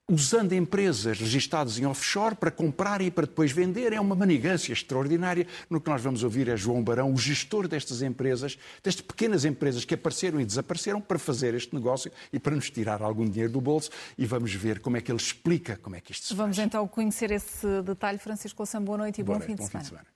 usando 0.10 0.54
empresas 0.54 1.20
registadas 1.20 1.80
em 1.80 1.86
offshore 1.86 2.36
para 2.36 2.52
comprar 2.52 3.02
e 3.02 3.10
para 3.10 3.26
depois 3.26 3.52
vender. 3.52 3.92
É 3.94 4.00
uma 4.00 4.16
manigância 4.16 4.72
extraordinária. 4.72 5.48
No 5.70 5.82
que 5.82 5.90
nós 5.90 6.02
vamos 6.02 6.24
ouvir 6.24 6.48
é 6.48 6.56
João 6.56 6.84
Barão, 6.84 7.12
o 7.12 7.18
gestor 7.18 7.68
destas 7.68 8.02
empresas, 8.02 8.58
destas 8.84 9.02
pequenas 9.02 9.46
empresas 9.46 9.84
que 9.84 9.94
apareceram 9.94 10.40
e 10.40 10.46
desapareceram 10.46 11.02
para 11.02 11.18
fazer 11.18 11.54
este 11.54 11.74
negócio 11.74 12.12
e 12.32 12.40
para 12.40 12.56
nos 12.56 12.70
tirar 12.70 13.02
algum 13.02 13.28
dinheiro 13.28 13.52
do 13.52 13.62
bolso 13.62 13.90
e 14.18 14.26
vamos 14.26 14.54
ver 14.54 14.80
como 14.80 14.98
é 14.98 15.02
que 15.02 15.12
ele 15.12 15.20
explica 15.20 15.78
como 15.78 15.96
é 15.96 16.02
que 16.02 16.12
isto 16.12 16.28
se 16.28 16.34
vamos 16.34 16.56
faz. 16.56 16.58
Vamos 16.58 16.76
então 16.76 16.88
conhecer 16.88 17.32
esse 17.32 17.82
detalhe. 17.82 18.18
Francisco 18.18 18.62
Louçã, 18.62 18.82
boa 18.82 18.98
noite 18.98 19.22
e 19.22 19.24
boa 19.24 19.40
bom, 19.40 19.46
noite, 19.46 19.58
fim, 19.58 19.64
bom 19.64 19.66
de 19.66 19.72
fim 19.72 19.78
de 19.80 19.88
semana. 19.88 20.15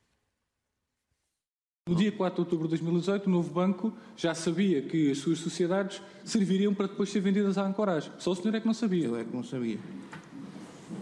No 1.90 1.96
dia 1.96 2.12
4 2.12 2.36
de 2.36 2.42
outubro 2.42 2.68
de 2.68 2.70
2018, 2.74 3.26
o 3.26 3.30
novo 3.32 3.52
banco 3.52 3.92
já 4.16 4.36
sabia 4.36 4.80
que 4.80 5.10
as 5.10 5.18
suas 5.18 5.40
sociedades 5.40 6.00
serviriam 6.24 6.72
para 6.72 6.86
depois 6.86 7.10
ser 7.10 7.20
vendidas 7.20 7.58
à 7.58 7.66
Ancoragem. 7.66 8.12
Só 8.20 8.30
o 8.30 8.36
senhor 8.36 8.54
é 8.54 8.60
que 8.60 8.68
não 8.68 8.76
sabia. 8.76 9.08
Eu 9.08 9.18
é 9.18 9.24
que 9.24 9.36
não 9.36 9.44
sabia. 9.44 9.80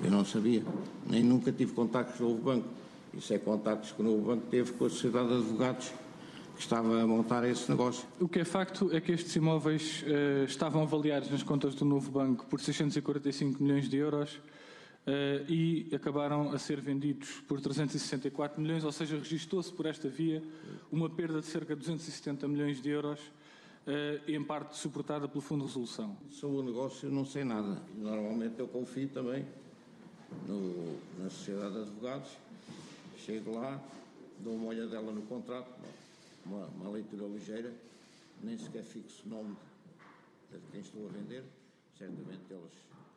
Eu 0.02 0.10
não 0.10 0.24
sabia. 0.24 0.64
Nem 1.06 1.22
nunca 1.22 1.52
tive 1.52 1.74
contactos 1.74 2.16
com 2.16 2.24
o 2.24 2.30
novo 2.30 2.42
banco. 2.42 2.68
Isso 3.14 3.34
é 3.34 3.38
contactos 3.38 3.92
que 3.92 4.02
o 4.02 4.06
novo 4.06 4.28
banco 4.28 4.46
teve 4.50 4.72
com 4.72 4.86
a 4.86 4.90
sociedade 4.90 5.28
de 5.28 5.34
advogados 5.34 5.92
que 6.56 6.62
estava 6.62 7.02
a 7.02 7.06
montar 7.06 7.44
esse 7.44 7.70
negócio. 7.70 8.08
O 8.18 8.30
que 8.30 8.40
é 8.40 8.46
facto 8.46 8.90
é 8.94 9.02
que 9.02 9.12
estes 9.12 9.36
imóveis 9.36 10.04
uh, 10.04 10.46
estavam 10.46 10.84
avaliados 10.84 11.30
nas 11.30 11.44
contas 11.44 11.76
do 11.76 11.84
novo 11.84 12.10
banco 12.12 12.46
por 12.46 12.62
645 12.62 13.62
milhões 13.62 13.90
de 13.90 13.98
euros 13.98 14.40
e 15.48 15.88
acabaram 15.96 16.52
a 16.52 16.60
ser 16.60 16.82
vendidos 16.82 17.30
por 17.48 17.62
364 17.62 18.62
milhões, 18.62 18.84
ou 18.84 18.92
seja, 18.92 19.18
registou-se 19.18 19.72
por 19.72 19.86
esta 19.86 20.10
via 20.10 20.44
uma 20.92 21.10
perda 21.10 21.40
de 21.40 21.46
cerca 21.46 21.74
de 21.74 21.80
270 21.80 22.46
milhões 22.48 22.82
de 22.82 22.90
euros, 22.90 23.22
uh, 23.22 24.30
em 24.30 24.44
parte 24.44 24.76
suportada 24.76 25.28
pelo 25.28 25.40
Fundo 25.40 25.62
de 25.62 25.68
Resolução. 25.68 26.18
Sobre 26.30 26.58
o 26.58 26.64
negócio 26.64 27.10
não 27.10 27.24
sei 27.24 27.46
nada. 27.46 27.82
Normalmente 27.96 28.60
eu 28.60 28.68
confio 28.68 29.08
também 29.08 29.46
no, 30.46 31.00
na 31.20 31.30
Sociedade 31.30 31.76
de 31.76 31.82
Advogados. 31.84 32.32
Chego 33.18 33.56
lá, 33.56 33.82
dou 34.40 34.56
uma 34.56 34.68
olhadela 34.68 35.12
no 35.14 35.22
contrato, 35.22 35.70
uma, 36.46 36.66
uma 36.66 36.90
leitura 36.90 37.26
ligeira, 37.28 37.74
nem 38.44 38.58
sequer 38.58 38.84
fixo 38.84 39.24
o 39.26 39.30
nome 39.30 39.56
de 40.52 40.60
quem 40.70 40.82
estou 40.82 41.08
a 41.08 41.10
vender. 41.12 41.46
Certamente 41.98 42.42
eles, 42.50 42.74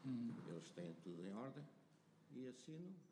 hum. 0.07 0.31
eles 0.49 0.71
têm 0.71 0.87
tudo 1.05 1.21
em 1.27 1.35
ordem 1.37 1.63
e 2.33 2.73
venho 2.73 2.89
embora. 2.89 3.10